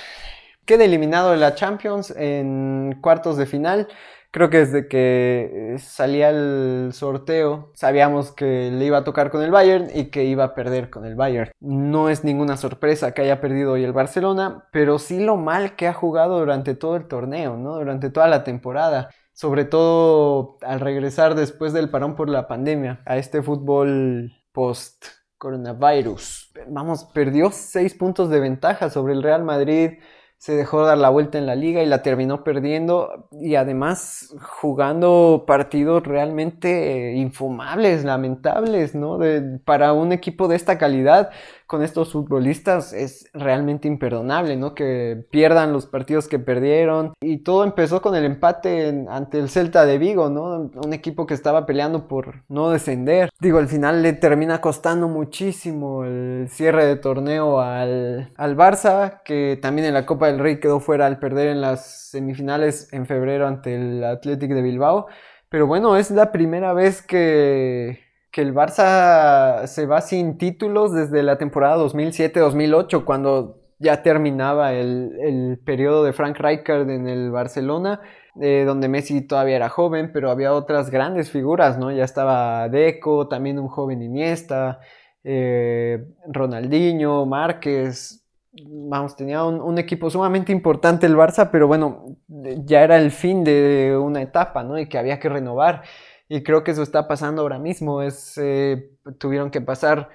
Queda 0.66 0.84
eliminado 0.84 1.30
de 1.30 1.38
la 1.38 1.54
Champions 1.54 2.12
en 2.16 2.98
cuartos 3.00 3.38
de 3.38 3.46
final. 3.46 3.88
Creo 4.30 4.50
que 4.50 4.58
desde 4.58 4.88
que 4.88 5.76
salía 5.78 6.28
el 6.28 6.90
sorteo 6.92 7.70
sabíamos 7.74 8.32
que 8.32 8.70
le 8.70 8.84
iba 8.84 8.98
a 8.98 9.04
tocar 9.04 9.30
con 9.30 9.42
el 9.42 9.50
Bayern 9.50 9.88
y 9.94 10.10
que 10.10 10.24
iba 10.24 10.44
a 10.44 10.54
perder 10.54 10.90
con 10.90 11.06
el 11.06 11.14
Bayern. 11.14 11.52
No 11.60 12.10
es 12.10 12.24
ninguna 12.24 12.58
sorpresa 12.58 13.12
que 13.12 13.22
haya 13.22 13.40
perdido 13.40 13.72
hoy 13.72 13.84
el 13.84 13.94
Barcelona, 13.94 14.64
pero 14.72 14.98
sí 14.98 15.20
lo 15.20 15.36
mal 15.36 15.76
que 15.76 15.88
ha 15.88 15.94
jugado 15.94 16.38
durante 16.38 16.74
todo 16.74 16.96
el 16.96 17.06
torneo, 17.08 17.56
¿no? 17.56 17.76
Durante 17.76 18.10
toda 18.10 18.28
la 18.28 18.44
temporada 18.44 19.08
sobre 19.36 19.66
todo 19.66 20.56
al 20.62 20.80
regresar 20.80 21.34
después 21.34 21.74
del 21.74 21.90
parón 21.90 22.16
por 22.16 22.30
la 22.30 22.48
pandemia 22.48 23.02
a 23.04 23.18
este 23.18 23.42
fútbol 23.42 24.32
post 24.50 25.04
coronavirus. 25.36 26.54
Vamos, 26.68 27.04
perdió 27.04 27.50
seis 27.50 27.92
puntos 27.92 28.30
de 28.30 28.40
ventaja 28.40 28.88
sobre 28.88 29.12
el 29.12 29.22
Real 29.22 29.44
Madrid, 29.44 29.98
se 30.38 30.54
dejó 30.54 30.84
dar 30.84 30.98
la 30.98 31.08
vuelta 31.08 31.38
en 31.38 31.46
la 31.46 31.54
liga 31.54 31.82
y 31.82 31.86
la 31.86 32.02
terminó 32.02 32.44
perdiendo 32.44 33.28
y 33.32 33.54
además 33.54 34.34
jugando 34.40 35.44
partidos 35.46 36.04
realmente 36.04 37.14
infumables, 37.14 38.04
lamentables, 38.04 38.94
¿no? 38.94 39.18
para 39.64 39.92
un 39.92 40.12
equipo 40.12 40.48
de 40.48 40.56
esta 40.56 40.78
calidad 40.78 41.30
con 41.66 41.82
estos 41.82 42.12
futbolistas 42.12 42.92
es 42.92 43.28
realmente 43.32 43.88
imperdonable, 43.88 44.56
¿no? 44.56 44.74
Que 44.74 45.26
pierdan 45.30 45.72
los 45.72 45.86
partidos 45.86 46.28
que 46.28 46.38
perdieron. 46.38 47.12
Y 47.20 47.38
todo 47.38 47.64
empezó 47.64 48.00
con 48.00 48.14
el 48.14 48.24
empate 48.24 49.04
ante 49.08 49.38
el 49.38 49.48
Celta 49.48 49.84
de 49.84 49.98
Vigo, 49.98 50.30
¿no? 50.30 50.70
Un 50.74 50.92
equipo 50.92 51.26
que 51.26 51.34
estaba 51.34 51.66
peleando 51.66 52.06
por 52.06 52.44
no 52.48 52.70
descender. 52.70 53.30
Digo, 53.40 53.58
al 53.58 53.68
final 53.68 54.02
le 54.02 54.12
termina 54.12 54.60
costando 54.60 55.08
muchísimo 55.08 56.04
el 56.04 56.46
cierre 56.48 56.86
de 56.86 56.96
torneo 56.96 57.60
al, 57.60 58.32
al 58.36 58.56
Barça, 58.56 59.22
que 59.24 59.58
también 59.60 59.88
en 59.88 59.94
la 59.94 60.06
Copa 60.06 60.25
del 60.26 60.38
Rey 60.38 60.60
quedó 60.60 60.80
fuera 60.80 61.06
al 61.06 61.18
perder 61.18 61.48
en 61.48 61.60
las 61.60 62.10
semifinales 62.10 62.92
en 62.92 63.06
febrero 63.06 63.46
ante 63.46 63.74
el 63.74 64.04
Athletic 64.04 64.52
de 64.52 64.62
Bilbao. 64.62 65.06
Pero 65.48 65.66
bueno, 65.66 65.96
es 65.96 66.10
la 66.10 66.32
primera 66.32 66.72
vez 66.72 67.02
que, 67.02 68.00
que 68.30 68.42
el 68.42 68.54
Barça 68.54 69.66
se 69.66 69.86
va 69.86 70.00
sin 70.00 70.38
títulos 70.38 70.92
desde 70.92 71.22
la 71.22 71.38
temporada 71.38 71.82
2007-2008, 71.84 73.04
cuando 73.04 73.62
ya 73.78 74.02
terminaba 74.02 74.72
el, 74.72 75.12
el, 75.20 75.58
periodo 75.64 76.04
de 76.04 76.12
Frank 76.12 76.38
Rijkaard 76.38 76.90
en 76.90 77.08
el 77.08 77.30
Barcelona, 77.30 78.00
eh, 78.40 78.64
donde 78.66 78.88
Messi 78.88 79.26
todavía 79.26 79.56
era 79.56 79.68
joven, 79.68 80.10
pero 80.12 80.30
había 80.30 80.52
otras 80.52 80.90
grandes 80.90 81.30
figuras, 81.30 81.78
¿no? 81.78 81.90
Ya 81.92 82.04
estaba 82.04 82.68
Deco, 82.68 83.28
también 83.28 83.58
un 83.58 83.68
joven 83.68 84.02
Iniesta, 84.02 84.80
eh, 85.24 86.04
Ronaldinho, 86.28 87.26
Márquez, 87.26 88.25
vamos, 88.64 89.16
tenía 89.16 89.44
un, 89.44 89.78
equipo 89.78 90.10
sumamente 90.10 90.52
importante 90.52 91.06
el 91.06 91.16
Barça, 91.16 91.50
pero 91.50 91.66
bueno, 91.66 92.16
ya 92.28 92.82
era 92.82 92.96
el 92.96 93.10
fin 93.10 93.44
de 93.44 93.98
una 94.00 94.22
etapa, 94.22 94.62
¿no? 94.62 94.78
Y 94.78 94.88
que 94.88 94.98
había 94.98 95.18
que 95.18 95.28
renovar. 95.28 95.82
Y 96.28 96.42
creo 96.42 96.64
que 96.64 96.72
eso 96.72 96.82
está 96.82 97.06
pasando 97.08 97.42
ahora 97.42 97.58
mismo. 97.58 98.02
Es, 98.02 98.38
eh, 98.38 98.90
tuvieron 99.18 99.50
que 99.50 99.60
pasar 99.60 100.10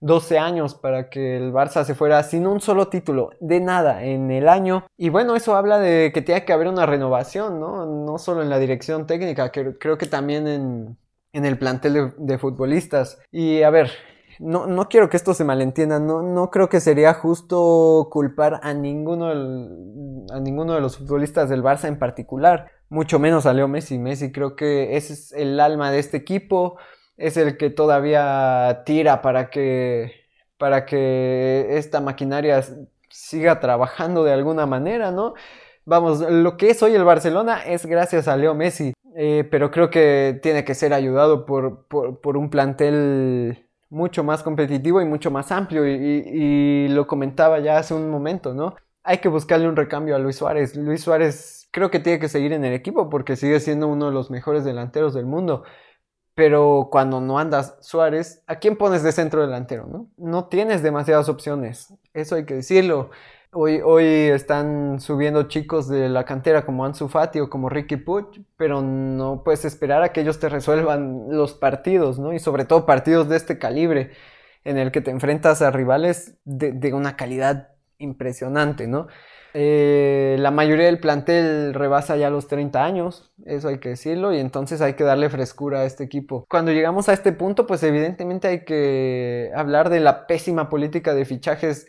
12 0.00 0.38
años 0.38 0.74
para 0.74 1.08
que 1.08 1.36
el 1.36 1.52
Barça 1.52 1.84
se 1.84 1.94
fuera 1.94 2.22
sin 2.22 2.46
un 2.46 2.60
solo 2.60 2.88
título, 2.88 3.30
de 3.40 3.60
nada, 3.60 4.04
en 4.04 4.30
el 4.30 4.48
año. 4.48 4.86
Y 4.98 5.08
bueno, 5.08 5.36
eso 5.36 5.56
habla 5.56 5.78
de 5.78 6.12
que 6.12 6.22
tiene 6.22 6.44
que 6.44 6.52
haber 6.52 6.68
una 6.68 6.86
renovación, 6.86 7.60
¿no? 7.60 7.86
No 7.86 8.18
solo 8.18 8.42
en 8.42 8.50
la 8.50 8.58
dirección 8.58 9.06
técnica, 9.06 9.50
creo 9.50 9.98
que 9.98 10.06
también 10.06 10.46
en, 10.46 10.98
en 11.32 11.44
el 11.44 11.58
plantel 11.58 12.12
de 12.16 12.38
futbolistas. 12.38 13.20
Y 13.30 13.62
a 13.62 13.70
ver, 13.70 13.90
no, 14.38 14.66
no 14.66 14.88
quiero 14.88 15.08
que 15.08 15.16
esto 15.16 15.34
se 15.34 15.44
malentienda, 15.44 15.98
no, 15.98 16.22
no 16.22 16.50
creo 16.50 16.68
que 16.68 16.80
sería 16.80 17.14
justo 17.14 18.08
culpar 18.10 18.60
a 18.62 18.74
ninguno, 18.74 19.28
a 19.28 20.40
ninguno 20.40 20.74
de 20.74 20.80
los 20.80 20.98
futbolistas 20.98 21.48
del 21.48 21.62
Barça 21.62 21.88
en 21.88 21.98
particular, 21.98 22.70
mucho 22.88 23.18
menos 23.18 23.46
a 23.46 23.52
Leo 23.52 23.68
Messi. 23.68 23.98
Messi 23.98 24.32
creo 24.32 24.56
que 24.56 24.96
es 24.96 25.32
el 25.32 25.60
alma 25.60 25.90
de 25.90 25.98
este 25.98 26.16
equipo, 26.16 26.76
es 27.16 27.36
el 27.36 27.56
que 27.56 27.70
todavía 27.70 28.82
tira 28.84 29.22
para 29.22 29.50
que, 29.50 30.12
para 30.58 30.84
que 30.86 31.66
esta 31.70 32.00
maquinaria 32.00 32.64
siga 33.10 33.60
trabajando 33.60 34.24
de 34.24 34.32
alguna 34.32 34.66
manera, 34.66 35.10
¿no? 35.10 35.34
Vamos, 35.86 36.20
lo 36.20 36.56
que 36.56 36.70
es 36.70 36.82
hoy 36.82 36.94
el 36.94 37.04
Barcelona 37.04 37.62
es 37.64 37.86
gracias 37.86 38.26
a 38.26 38.36
Leo 38.36 38.54
Messi, 38.54 38.94
eh, 39.16 39.46
pero 39.50 39.70
creo 39.70 39.90
que 39.90 40.40
tiene 40.42 40.64
que 40.64 40.74
ser 40.74 40.94
ayudado 40.94 41.44
por, 41.44 41.86
por 41.86 42.36
un 42.36 42.48
plantel 42.48 43.63
mucho 43.94 44.24
más 44.24 44.42
competitivo 44.42 45.00
y 45.00 45.06
mucho 45.06 45.30
más 45.30 45.52
amplio. 45.52 45.86
Y, 45.86 46.88
lo 46.88 47.06
comentaba 47.06 47.60
ya 47.60 47.78
hace 47.78 47.94
un 47.94 48.10
momento, 48.10 48.52
¿no? 48.54 48.74
Hay 49.02 49.18
que 49.18 49.28
buscarle 49.28 49.68
un 49.68 49.76
recambio 49.76 50.16
a 50.16 50.18
Luis 50.18 50.36
Suárez. 50.36 50.76
Luis 50.76 51.02
Suárez 51.02 51.68
creo 51.72 51.90
que 51.90 52.00
tiene 52.00 52.18
que 52.18 52.28
seguir 52.28 52.52
en 52.52 52.64
el 52.64 52.74
equipo 52.74 53.08
porque 53.08 53.36
sigue 53.36 53.60
siendo 53.60 53.88
uno 53.88 54.06
de 54.06 54.12
los 54.12 54.30
mejores 54.30 54.64
delanteros 54.64 55.14
del 55.14 55.26
mundo. 55.26 55.64
Pero 56.34 56.88
cuando 56.90 57.20
no 57.20 57.38
andas 57.38 57.76
Suárez, 57.80 58.42
¿a 58.46 58.56
quién 58.56 58.76
pones 58.76 59.02
de 59.02 59.12
centro 59.12 59.40
delantero? 59.42 59.86
No, 59.86 60.10
no 60.16 60.48
tienes 60.48 60.82
demasiadas 60.82 61.28
opciones. 61.28 61.94
Eso 62.12 62.34
hay 62.36 62.44
que 62.44 62.54
decirlo. 62.54 63.10
Hoy, 63.56 63.80
hoy 63.84 64.04
están 64.04 64.98
subiendo 64.98 65.44
chicos 65.44 65.88
de 65.88 66.08
la 66.08 66.24
cantera 66.24 66.66
como 66.66 66.84
Ansu 66.84 67.08
Fati 67.08 67.38
o 67.38 67.48
como 67.48 67.68
Ricky 67.68 67.96
Puch, 67.96 68.40
pero 68.56 68.82
no 68.82 69.44
puedes 69.44 69.64
esperar 69.64 70.02
a 70.02 70.12
que 70.12 70.22
ellos 70.22 70.40
te 70.40 70.48
resuelvan 70.48 71.26
los 71.28 71.54
partidos, 71.54 72.18
¿no? 72.18 72.32
Y 72.32 72.40
sobre 72.40 72.64
todo 72.64 72.84
partidos 72.84 73.28
de 73.28 73.36
este 73.36 73.56
calibre, 73.60 74.10
en 74.64 74.76
el 74.76 74.90
que 74.90 75.00
te 75.00 75.12
enfrentas 75.12 75.62
a 75.62 75.70
rivales 75.70 76.36
de, 76.44 76.92
una 76.94 77.16
calidad 77.16 77.68
impresionante, 77.98 78.88
¿no? 78.88 79.06
Eh, 79.52 80.34
la 80.40 80.50
mayoría 80.50 80.86
del 80.86 80.98
plantel 80.98 81.74
rebasa 81.74 82.16
ya 82.16 82.30
los 82.30 82.48
30 82.48 82.84
años, 82.84 83.30
eso 83.46 83.68
hay 83.68 83.78
que 83.78 83.90
decirlo, 83.90 84.34
y 84.34 84.40
entonces 84.40 84.80
hay 84.80 84.94
que 84.94 85.04
darle 85.04 85.30
frescura 85.30 85.82
a 85.82 85.84
este 85.84 86.02
equipo. 86.02 86.44
Cuando 86.48 86.72
llegamos 86.72 87.08
a 87.08 87.12
este 87.12 87.30
punto, 87.30 87.68
pues 87.68 87.84
evidentemente 87.84 88.48
hay 88.48 88.64
que 88.64 89.52
hablar 89.54 89.90
de 89.90 90.00
la 90.00 90.26
pésima 90.26 90.68
política 90.68 91.14
de 91.14 91.24
fichajes 91.24 91.86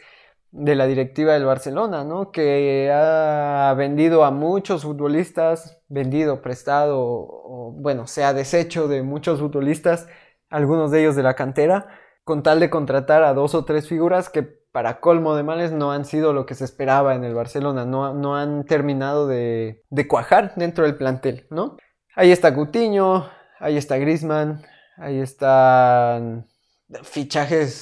de 0.52 0.76
la 0.76 0.86
directiva 0.86 1.34
del 1.34 1.46
Barcelona, 1.46 2.04
¿no? 2.04 2.32
Que 2.32 2.92
ha 2.94 3.74
vendido 3.78 4.24
a 4.24 4.32
muchos 4.32 4.84
futbolistas, 4.84 5.82
vendido, 5.88 6.42
prestado, 6.42 7.72
bueno, 7.74 8.08
se 8.08 8.24
ha 8.24 8.34
deshecho 8.34 8.88
de 8.88 9.04
muchos 9.04 9.40
futbolistas, 9.40 10.08
algunos 10.50 10.92
de 10.92 11.02
ellos 11.02 11.16
de 11.16 11.24
la 11.24 11.36
cantera, 11.36 11.88
con 12.24 12.42
tal 12.42 12.60
de 12.60 12.70
contratar 12.70 13.24
a 13.24 13.34
dos 13.34 13.54
o 13.54 13.66
tres 13.66 13.88
figuras 13.88 14.30
que 14.30 14.44
para 14.44 15.00
colmo 15.00 15.36
de 15.36 15.44
males 15.44 15.72
no 15.72 15.92
han 15.92 16.06
sido 16.06 16.34
lo 16.34 16.46
que 16.46 16.56
se 16.56 16.66
esperaba 16.66 17.16
en 17.16 17.24
el 17.24 17.34
Barcelona, 17.34 17.86
no, 17.86 18.14
no 18.14 18.36
han 18.36 18.66
terminado 18.66 19.28
de, 19.28 19.84
de 19.90 20.08
cuajar 20.08 20.54
dentro 20.56 20.86
del 20.86 20.98
plantel, 20.98 21.48
¿no? 21.50 21.78
Ahí 22.16 22.32
está 22.32 22.54
Coutinho, 22.54 23.30
ahí 23.60 23.78
está 23.78 23.98
Griezmann, 23.98 24.62
ahí 24.98 25.20
están 25.20 26.48
fichajes 27.04 27.74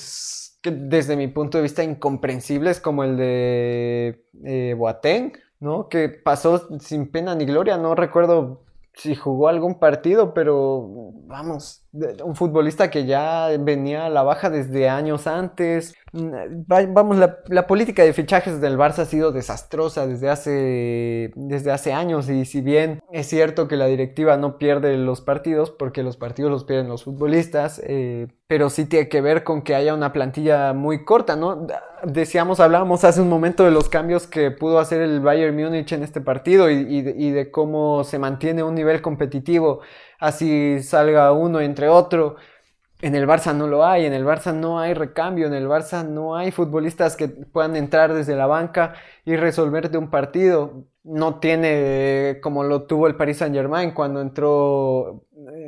que 0.64 0.72
desde 0.72 1.18
mi 1.18 1.28
punto 1.28 1.58
de 1.58 1.64
vista 1.64 1.84
incomprensibles 1.84 2.80
como 2.80 3.04
el 3.04 3.18
de 3.18 4.26
eh, 4.46 4.74
Boateng, 4.76 5.34
¿no? 5.60 5.90
Que 5.90 6.08
pasó 6.10 6.80
sin 6.80 7.12
pena 7.12 7.36
ni 7.36 7.46
gloria, 7.46 7.78
no 7.78 7.94
recuerdo 7.94 8.64
si 8.96 9.14
jugó 9.14 9.50
algún 9.50 9.80
partido, 9.80 10.34
pero 10.34 10.88
vamos, 11.26 11.86
un 12.24 12.36
futbolista 12.36 12.90
que 12.90 13.06
ya 13.06 13.50
venía 13.60 14.06
a 14.06 14.10
la 14.10 14.24
baja 14.24 14.50
desde 14.50 14.88
años 14.88 15.28
antes. 15.28 15.96
Mm, 16.14 16.66
vamos, 16.68 17.18
la, 17.18 17.66
política 17.66 18.04
de 18.04 18.14
fichajes 18.14 18.62
del 18.62 18.78
Barça 18.78 19.00
ha 19.00 19.06
sido 19.06 19.32
desastrosa 19.32 20.06
desde 20.06 20.30
hace, 20.30 21.32
desde 21.36 21.72
hace 21.72 21.92
años 21.92 22.30
y 22.30 22.46
si 22.46 22.62
bien 22.62 23.02
es 23.12 23.26
cierto 23.28 23.68
que 23.68 23.78
la 23.78 23.88
directiva 23.88 24.38
no 24.38 24.60
pierde 24.60 24.96
los 24.98 25.22
partidos, 25.22 25.72
porque 25.72 26.04
los 26.04 26.16
partidos 26.16 26.52
los 26.52 26.66
pierden 26.66 26.88
los 26.88 27.04
futbolistas, 27.04 27.82
eh, 27.84 28.28
pero 28.46 28.70
sí 28.70 28.86
tiene 28.86 29.10
que 29.10 29.22
ver 29.22 29.44
con 29.44 29.64
que 29.64 29.74
haya 29.74 29.96
una 29.96 30.14
plantilla 30.14 30.74
muy 30.74 31.04
corta, 31.04 31.36
¿no? 31.36 31.66
Decíamos, 32.04 32.60
hablábamos 32.60 33.04
hace 33.06 33.20
un 33.20 33.30
momento 33.30 33.64
de 33.64 33.72
los 33.72 33.90
cambios 33.90 34.28
que 34.28 34.52
pudo 34.52 34.78
hacer 34.78 35.02
el 35.02 35.20
Bayern 35.20 35.56
Múnich 35.56 35.94
en 35.94 36.04
este 36.04 36.22
partido 36.22 36.70
y 36.70 37.32
de 37.32 37.50
cómo 37.50 38.04
se 38.04 38.20
mantiene 38.20 38.62
un 38.62 38.76
nivel 38.76 39.02
competitivo 39.02 39.82
así 40.24 40.82
salga 40.82 41.32
uno 41.34 41.60
entre 41.60 41.90
otro. 41.90 42.38
En 43.04 43.16
el 43.16 43.28
Barça 43.28 43.54
no 43.54 43.68
lo 43.68 43.86
hay, 43.86 44.06
en 44.06 44.14
el 44.14 44.24
Barça 44.24 44.54
no 44.54 44.80
hay 44.80 44.94
recambio, 44.94 45.48
en 45.48 45.54
el 45.54 45.68
Barça 45.68 46.08
no 46.08 46.38
hay 46.38 46.52
futbolistas 46.52 47.18
que 47.18 47.28
puedan 47.28 47.76
entrar 47.76 48.14
desde 48.14 48.34
la 48.34 48.48
banca 48.48 48.94
y 49.26 49.36
resolverte 49.36 49.98
un 49.98 50.10
partido. 50.10 50.86
No 51.04 51.40
tiene 51.42 52.40
como 52.42 52.64
lo 52.64 52.84
tuvo 52.84 53.08
el 53.08 53.18
Paris 53.18 53.40
Saint 53.40 53.54
Germain 53.54 53.92
cuando 53.92 54.22
entró 54.22 55.26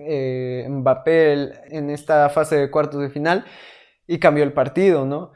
eh, 0.08 0.66
Mbappé 0.70 1.76
en 1.76 1.90
esta 1.90 2.30
fase 2.30 2.56
de 2.56 2.72
cuartos 2.72 3.02
de 3.02 3.10
final 3.10 3.44
y 4.08 4.18
cambió 4.20 4.46
el 4.46 4.54
partido, 4.54 5.06
¿no? 5.06 5.34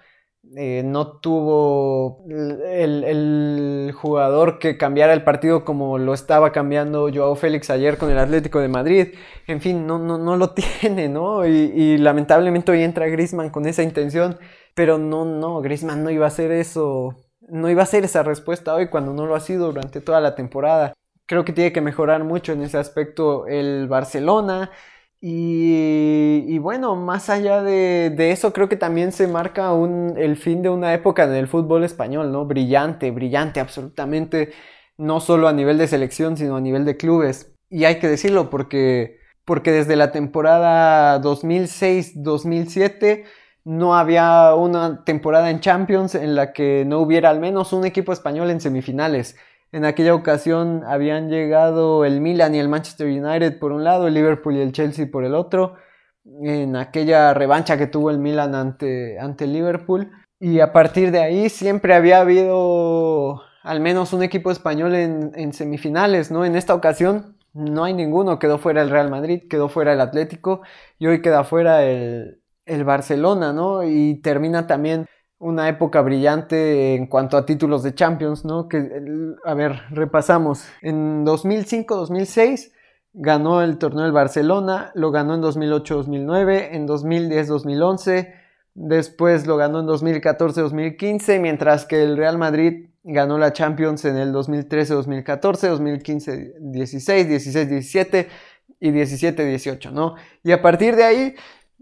Eh, 0.56 0.82
no 0.84 1.20
tuvo 1.20 2.26
el, 2.28 3.92
jugador 3.94 4.58
que 4.58 4.78
cambiara 4.78 5.14
el 5.14 5.24
partido 5.24 5.64
como 5.64 6.00
lo 6.00 6.14
estaba 6.16 6.52
cambiando 6.52 7.08
Joao 7.14 7.36
Félix 7.36 7.70
ayer 7.70 7.98
con 8.00 8.10
el 8.10 8.18
Atlético 8.18 8.60
de 8.60 8.68
Madrid. 8.68 9.10
En 9.46 9.62
fin, 9.62 9.86
no, 9.86 10.00
no, 10.00 10.18
no 10.18 10.38
lo 10.38 10.54
tiene, 10.82 11.08
¿no? 11.08 11.46
Y, 11.46 11.98
lamentablemente 11.98 12.72
hoy 12.72 12.84
entra 12.84 13.08
Grisman 13.08 13.52
con 13.52 13.68
esa 13.68 13.84
intención, 13.84 14.40
pero 14.74 14.98
no, 14.98 15.24
no, 15.24 15.62
Grisman 15.62 16.04
no 16.04 16.10
iba 16.10 16.26
a 16.26 16.30
hacer 16.30 16.52
eso, 16.52 17.16
no 17.42 17.70
iba 17.70 17.82
a 17.82 17.84
hacer 17.84 18.04
esa 18.04 18.24
respuesta 18.24 18.74
hoy 18.74 18.88
cuando 18.90 19.14
no 19.14 19.28
lo 19.28 19.36
ha 19.36 19.40
sido 19.42 19.68
durante 19.68 20.02
toda 20.02 20.20
la 20.20 20.34
temporada. 20.36 20.94
Creo 21.28 21.46
que 21.46 21.54
tiene 21.54 21.72
que 21.72 21.82
mejorar 21.82 22.24
mucho 22.24 22.54
en 22.54 22.64
ese 22.64 22.80
aspecto 22.80 23.46
el 23.46 23.88
Barcelona. 23.88 24.72
Y, 25.22 26.58
bueno, 26.60 26.96
más 26.96 27.30
allá 27.30 27.62
de, 27.62 28.32
eso, 28.32 28.54
creo 28.54 28.70
que 28.70 28.78
también 28.78 29.12
se 29.12 29.28
marca 29.28 29.74
el 30.16 30.38
fin 30.38 30.62
de 30.62 30.70
una 30.70 30.94
época 30.94 31.26
en 31.26 31.34
el 31.34 31.48
fútbol 31.48 31.84
español, 31.84 32.32
¿no? 32.32 32.46
Brillante, 32.46 33.12
brillante, 33.12 33.60
absolutamente, 33.60 34.54
no 34.98 35.20
solo 35.20 35.50
a 35.50 35.54
nivel 35.54 35.78
de 35.78 35.88
selección, 35.88 36.38
sino 36.38 36.56
a 36.56 36.62
nivel 36.62 36.86
de 36.86 36.96
clubes. 36.96 37.54
Y 37.70 37.84
hay 37.84 38.00
que 38.00 38.08
decirlo 38.08 38.50
porque, 38.50 39.20
porque 39.44 39.72
desde 39.72 39.98
la 39.98 40.12
temporada 40.12 41.22
2006-2007 41.22 43.26
no 43.66 43.96
había 43.96 44.56
una 44.56 45.04
temporada 45.04 45.50
en 45.50 45.60
Champions 45.60 46.16
en 46.16 46.36
la 46.36 46.54
que 46.54 46.86
no 46.88 47.00
hubiera 47.00 47.30
al 47.30 47.40
menos 47.40 47.74
un 47.74 47.86
equipo 47.86 48.14
español 48.14 48.50
en 48.52 48.62
semifinales. 48.62 49.36
En 49.72 49.86
aquella 49.86 50.16
ocasión 50.16 50.84
habían 50.86 51.30
llegado 51.30 52.04
el 52.06 52.22
Milan 52.22 52.56
y 52.56 52.60
el 52.60 52.70
Manchester 52.70 53.08
United 53.08 53.60
por 53.60 53.72
un 53.72 53.84
lado, 53.84 54.08
el 54.08 54.16
Liverpool 54.16 54.56
y 54.58 54.62
el 54.62 54.72
Chelsea 54.72 55.08
por 55.12 55.24
el 55.24 55.36
otro. 55.36 55.76
en 56.44 56.76
aquella 56.76 57.34
revancha 57.34 57.78
que 57.78 57.88
tuvo 57.88 58.12
el 58.12 58.20
Milan 58.20 58.56
ante, 58.56 59.20
ante 59.20 59.48
Liverpool. 59.48 60.12
Y 60.40 60.60
a 60.62 60.74
partir 60.74 61.12
de 61.12 61.20
ahí 61.20 61.50
siempre 61.50 61.94
había 61.96 62.22
habido 62.22 63.42
al 63.64 63.80
menos 63.82 64.14
un 64.14 64.24
equipo 64.24 64.52
español 64.52 64.96
en, 64.96 65.32
en, 65.36 65.54
semifinales, 65.54 66.32
¿no? 66.32 66.46
En 66.46 66.56
esta 66.56 66.74
ocasión 66.76 67.38
no 67.54 67.84
hay 67.84 67.94
ninguno, 67.94 68.40
quedó 68.40 68.58
fuera 68.58 68.82
el 68.82 68.90
Real 68.90 69.10
Madrid, 69.10 69.44
quedó 69.50 69.70
fuera 69.70 69.94
el 69.94 70.02
Atlético 70.02 70.62
y 70.98 71.08
hoy 71.08 71.22
queda 71.22 71.44
fuera 71.44 71.84
el, 71.86 72.42
el 72.66 72.84
Barcelona, 72.84 73.54
¿no? 73.54 73.84
Y 73.84 74.22
termina 74.22 74.68
también 74.68 75.08
una 75.40 75.70
época 75.70 76.02
brillante 76.02 76.96
en 76.96 77.08
cuanto 77.08 77.38
a 77.38 77.46
títulos 77.46 77.82
de 77.82 77.96
Champions, 77.96 78.44
¿no? 78.46 78.68
Que, 78.68 78.90
a 79.46 79.54
ver, 79.54 79.82
repasamos. 79.90 80.66
En 80.82 81.26
2005-2006 81.26 82.72
ganó 83.14 83.62
el 83.62 83.78
torneo 83.78 84.04
del 84.04 84.12
Barcelona, 84.12 84.92
lo 84.96 85.12
ganó 85.12 85.36
en 85.36 85.42
2008-2009, 85.42 86.70
en 86.72 86.88
2010-2011, 86.88 88.34
después 88.76 89.48
lo 89.48 89.58
ganó 89.58 89.80
en 89.80 89.88
2014-2015, 89.88 91.40
mientras 91.40 91.86
que 91.86 92.04
el 92.04 92.18
Real 92.18 92.38
Madrid 92.38 92.90
ganó 93.04 93.38
la 93.38 93.54
Champions 93.54 94.06
en 94.06 94.18
el 94.18 94.34
2013-2014, 94.34 96.04
2015-16, 96.04 97.28
16-17 97.28 98.28
y 98.82 98.92
17-18, 98.92 99.92
¿no? 99.92 100.16
Y 100.44 100.52
a 100.52 100.62
partir 100.62 100.96
de 100.96 101.04
ahí 101.04 101.36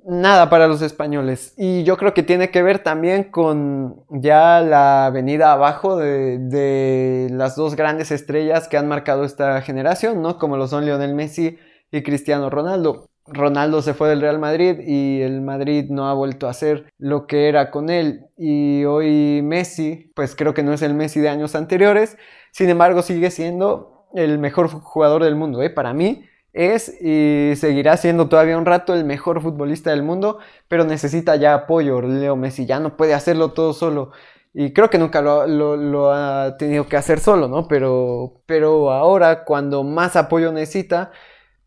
nada 0.07 0.49
para 0.49 0.67
los 0.67 0.81
españoles. 0.81 1.53
Y 1.57 1.83
yo 1.83 1.97
creo 1.97 2.13
que 2.13 2.23
tiene 2.23 2.49
que 2.49 2.63
ver 2.63 2.79
también 2.79 3.25
con 3.25 4.03
ya 4.09 4.61
la 4.61 5.11
venida 5.13 5.51
abajo 5.51 5.97
de, 5.97 7.27
las 7.31 7.55
dos 7.55 7.75
grandes 7.75 8.11
estrellas 8.11 8.67
que 8.67 8.77
han 8.77 8.87
marcado 8.87 9.25
esta 9.25 9.61
generación, 9.61 10.21
¿no? 10.21 10.39
Como 10.39 10.57
lo 10.57 10.67
son 10.67 10.85
Lionel 10.85 11.13
Messi 11.13 11.59
y 11.91 12.03
Cristiano 12.03 12.49
Ronaldo. 12.49 13.09
Ronaldo 13.29 13.81
se 13.81 13.93
fue 13.93 14.07
del 14.07 14.21
Real 14.21 14.39
Madrid 14.39 14.79
y 14.79 15.21
el 15.21 15.41
Madrid 15.41 15.87
no 15.89 16.07
ha 16.07 16.13
vuelto 16.13 16.47
a 16.47 16.53
ser 16.53 16.93
lo 16.97 17.27
que 17.27 17.49
era 17.49 17.69
con 17.69 17.89
él. 17.89 18.27
Y 18.37 18.85
hoy 18.85 19.41
Messi, 19.43 20.13
pues 20.15 20.35
creo 20.35 20.53
que 20.53 20.63
no 20.63 20.71
es 20.71 20.81
el 20.81 20.93
Messi 20.93 21.19
de 21.19 21.27
años 21.27 21.53
anteriores. 21.53 22.17
Sin 22.51 22.69
embargo, 22.69 23.01
sigue 23.01 23.29
siendo 23.29 24.07
el 24.15 24.39
mejor 24.39 24.69
jugador 24.69 25.25
del 25.25 25.35
mundo. 25.35 25.61
¿eh? 25.61 25.69
Para 25.69 25.93
mí, 25.93 26.23
es 26.57 26.89
y 27.01 27.53
seguirá 27.55 27.95
siendo 27.97 28.29
todavía 28.29 28.57
un 28.57 28.65
rato 28.65 28.93
el 28.95 29.05
mejor 29.05 29.41
futbolista 29.41 29.91
del 29.91 30.03
mundo, 30.03 30.39
pero 30.67 30.83
necesita 30.85 31.35
ya 31.35 31.53
apoyo. 31.53 32.01
Leo 32.01 32.35
Messi 32.35 32.65
ya 32.65 32.79
no 32.79 32.97
puede 32.97 33.13
hacerlo 33.13 33.53
todo 33.53 33.73
solo. 33.73 34.11
Y 34.53 34.73
creo 34.73 34.89
que 34.89 34.97
nunca 34.97 35.21
lo, 35.21 36.11
ha 36.11 36.57
tenido 36.57 36.87
que 36.87 36.97
hacer 36.97 37.19
solo, 37.19 37.47
¿no? 37.47 37.67
Pero, 37.67 38.41
pero 38.47 38.91
ahora, 38.91 39.43
cuando 39.45 39.83
más 39.83 40.15
apoyo 40.15 40.51
necesita, 40.51 41.11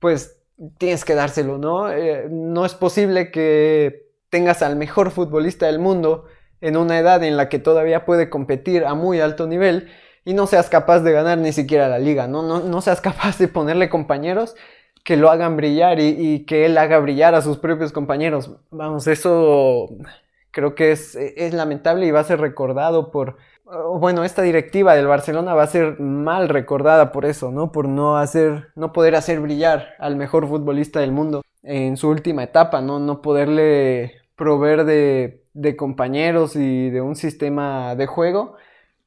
pues 0.01 0.39
tienes 0.79 1.05
que 1.05 1.15
dárselo, 1.15 1.57
¿no? 1.59 1.93
Eh, 1.93 2.27
no 2.29 2.67
es 2.67 2.75
posible 2.75 3.31
que 3.31 4.09
tengas 4.29 4.63
al 4.63 4.75
mejor 4.77 5.13
futbolista 5.13 5.67
del 5.67 5.79
mundo 5.79 6.27
en 6.61 6.77
una 6.77 6.99
edad 6.99 7.23
en 7.23 7.37
la 7.37 7.49
que 7.49 7.61
todavía 7.61 8.05
puede 8.05 8.29
competir 8.29 8.85
a 8.85 8.95
muy 8.95 9.21
alto 9.21 9.47
nivel 9.47 9.89
y 10.25 10.35
no 10.35 10.47
seas 10.47 10.69
capaz 10.69 11.01
de 11.01 11.13
ganar 11.13 11.39
ni 11.39 11.53
siquiera 11.53 11.89
la 11.89 11.99
liga, 11.99 12.27
¿no? 12.27 12.43
No, 12.43 12.61
no 12.61 12.81
seas 12.81 13.01
capaz 13.01 13.39
de 13.39 13.49
ponerle 13.49 13.89
compañeros 13.89 14.57
que 15.05 15.17
lo 15.17 15.31
hagan 15.31 15.57
brillar 15.57 15.99
y, 16.01 16.45
que 16.45 16.67
él 16.67 16.79
haga 16.79 16.99
brillar 16.99 17.35
a 17.35 17.43
sus 17.43 17.59
propios 17.59 17.93
compañeros. 17.93 18.51
Vamos, 18.71 19.07
eso 19.07 19.89
creo 20.51 20.75
que 20.75 20.93
es, 20.93 21.15
es 21.17 21.55
lamentable 21.55 22.07
y 22.07 22.11
va 22.11 22.21
a 22.21 22.25
ser 22.25 22.41
recordado 22.41 23.11
por, 23.11 23.37
bueno, 23.99 24.25
esta 24.25 24.43
directiva 24.43 24.95
del 24.95 25.07
Barcelona 25.07 25.55
va 25.55 25.63
a 25.63 25.69
ser 25.69 26.01
mal 26.01 26.49
recordada 26.49 27.13
por 27.13 27.25
eso, 27.25 27.51
¿no? 27.51 27.73
Por 27.73 27.89
no 27.89 28.19
hacer, 28.19 28.69
no 28.75 28.93
poder 28.93 29.15
hacer 29.15 29.41
brillar 29.41 29.95
al 29.99 30.17
mejor 30.17 30.49
futbolista 30.49 31.01
del 31.01 31.13
mundo 31.13 31.43
en 31.63 31.97
su 31.97 32.09
última 32.09 32.43
etapa, 32.43 32.81
¿no? 32.81 32.99
No 32.99 33.23
poderle 33.23 34.23
proveer 34.37 34.85
de, 34.85 35.45
de 35.55 35.77
compañeros 35.77 36.57
y 36.57 36.91
de 36.91 37.01
un 37.01 37.17
sistema 37.17 37.95
de 37.95 38.07
juego 38.07 38.57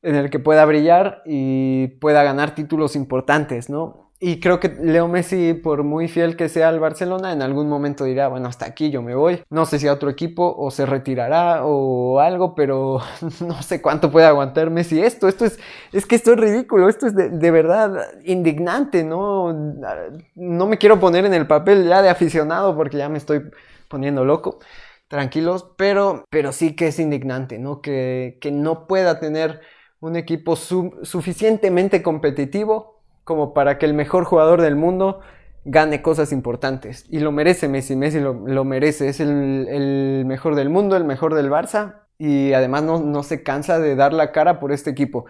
en 0.03 0.15
el 0.15 0.29
que 0.29 0.39
pueda 0.39 0.65
brillar 0.65 1.23
y 1.25 1.87
pueda 1.99 2.23
ganar 2.23 2.55
títulos 2.55 2.95
importantes, 2.95 3.69
¿no? 3.69 4.03
Y 4.25 4.39
creo 4.39 4.57
que 4.61 4.69
Leo 4.69 5.09
Messi, 5.09 5.53
por 5.53 5.83
muy 5.83 6.07
fiel 6.07 6.37
que 6.37 6.47
sea 6.47 6.69
al 6.69 6.79
Barcelona, 6.79 7.33
en 7.33 7.41
algún 7.41 7.67
momento 7.67 8.05
dirá, 8.05 8.29
bueno, 8.29 8.47
hasta 8.47 8.65
aquí 8.65 8.89
yo 8.89 9.01
me 9.01 9.15
voy. 9.15 9.43
No 9.49 9.65
sé 9.65 9.79
si 9.79 9.87
a 9.89 9.91
otro 9.91 10.09
equipo 10.09 10.55
o 10.57 10.71
se 10.71 10.85
retirará 10.85 11.65
o 11.65 12.21
algo, 12.21 12.55
pero 12.55 13.01
no 13.45 13.61
sé 13.61 13.81
cuánto 13.81 14.11
puede 14.11 14.25
aguantar 14.25 14.69
Messi 14.69 15.01
esto. 15.01 15.27
Esto 15.27 15.43
es, 15.43 15.59
es 15.91 16.05
que 16.05 16.15
esto 16.15 16.31
es 16.31 16.39
ridículo, 16.39 16.87
esto 16.87 17.07
es 17.07 17.15
de, 17.15 17.51
verdad 17.51 17.99
indignante, 18.23 19.03
¿no? 19.03 19.51
No 20.35 20.67
me 20.67 20.77
quiero 20.77 21.01
poner 21.01 21.25
en 21.25 21.33
el 21.33 21.45
papel 21.45 21.85
ya 21.85 22.01
de 22.01 22.07
aficionado 22.07 22.77
porque 22.77 22.97
ya 22.97 23.09
me 23.09 23.17
estoy 23.17 23.41
poniendo 23.89 24.23
loco. 24.23 24.59
Tranquilos, 25.09 25.69
pero, 25.77 26.23
pero 26.29 26.53
sí 26.53 26.77
que 26.77 26.87
es 26.87 26.99
indignante, 26.99 27.59
¿no? 27.59 27.81
Que, 27.81 28.37
que 28.39 28.51
no 28.51 28.87
pueda 28.87 29.19
tener 29.19 29.59
un 30.03 30.17
equipo 30.17 30.57
suficientemente 30.57 32.03
competitivo 32.03 32.99
como 33.23 33.53
para 33.53 33.77
que 33.77 33.85
el 33.85 33.93
mejor 33.93 34.25
jugador 34.25 34.61
del 34.61 34.75
mundo 34.75 35.21
gane 35.63 36.01
cosas 36.01 36.33
importantes. 36.33 37.05
Y 37.09 37.19
lo 37.19 37.31
merece 37.31 37.69
Messi, 37.69 37.95
Messi 37.95 38.19
lo, 38.19 38.65
merece, 38.65 39.07
es 39.07 39.21
el, 39.21 40.23
mejor 40.25 40.55
del 40.55 40.69
mundo, 40.69 40.97
el 40.97 41.05
mejor 41.05 41.35
del 41.35 41.49
Barça 41.49 42.01
y 42.17 42.51
además 42.51 42.83
no, 42.83 42.99
no 42.99 43.23
se 43.23 43.43
cansa 43.43 43.79
de 43.79 43.95
dar 43.95 44.11
la 44.11 44.33
cara 44.33 44.59
por 44.59 44.73
este 44.73 44.89
equipo. 44.89 45.25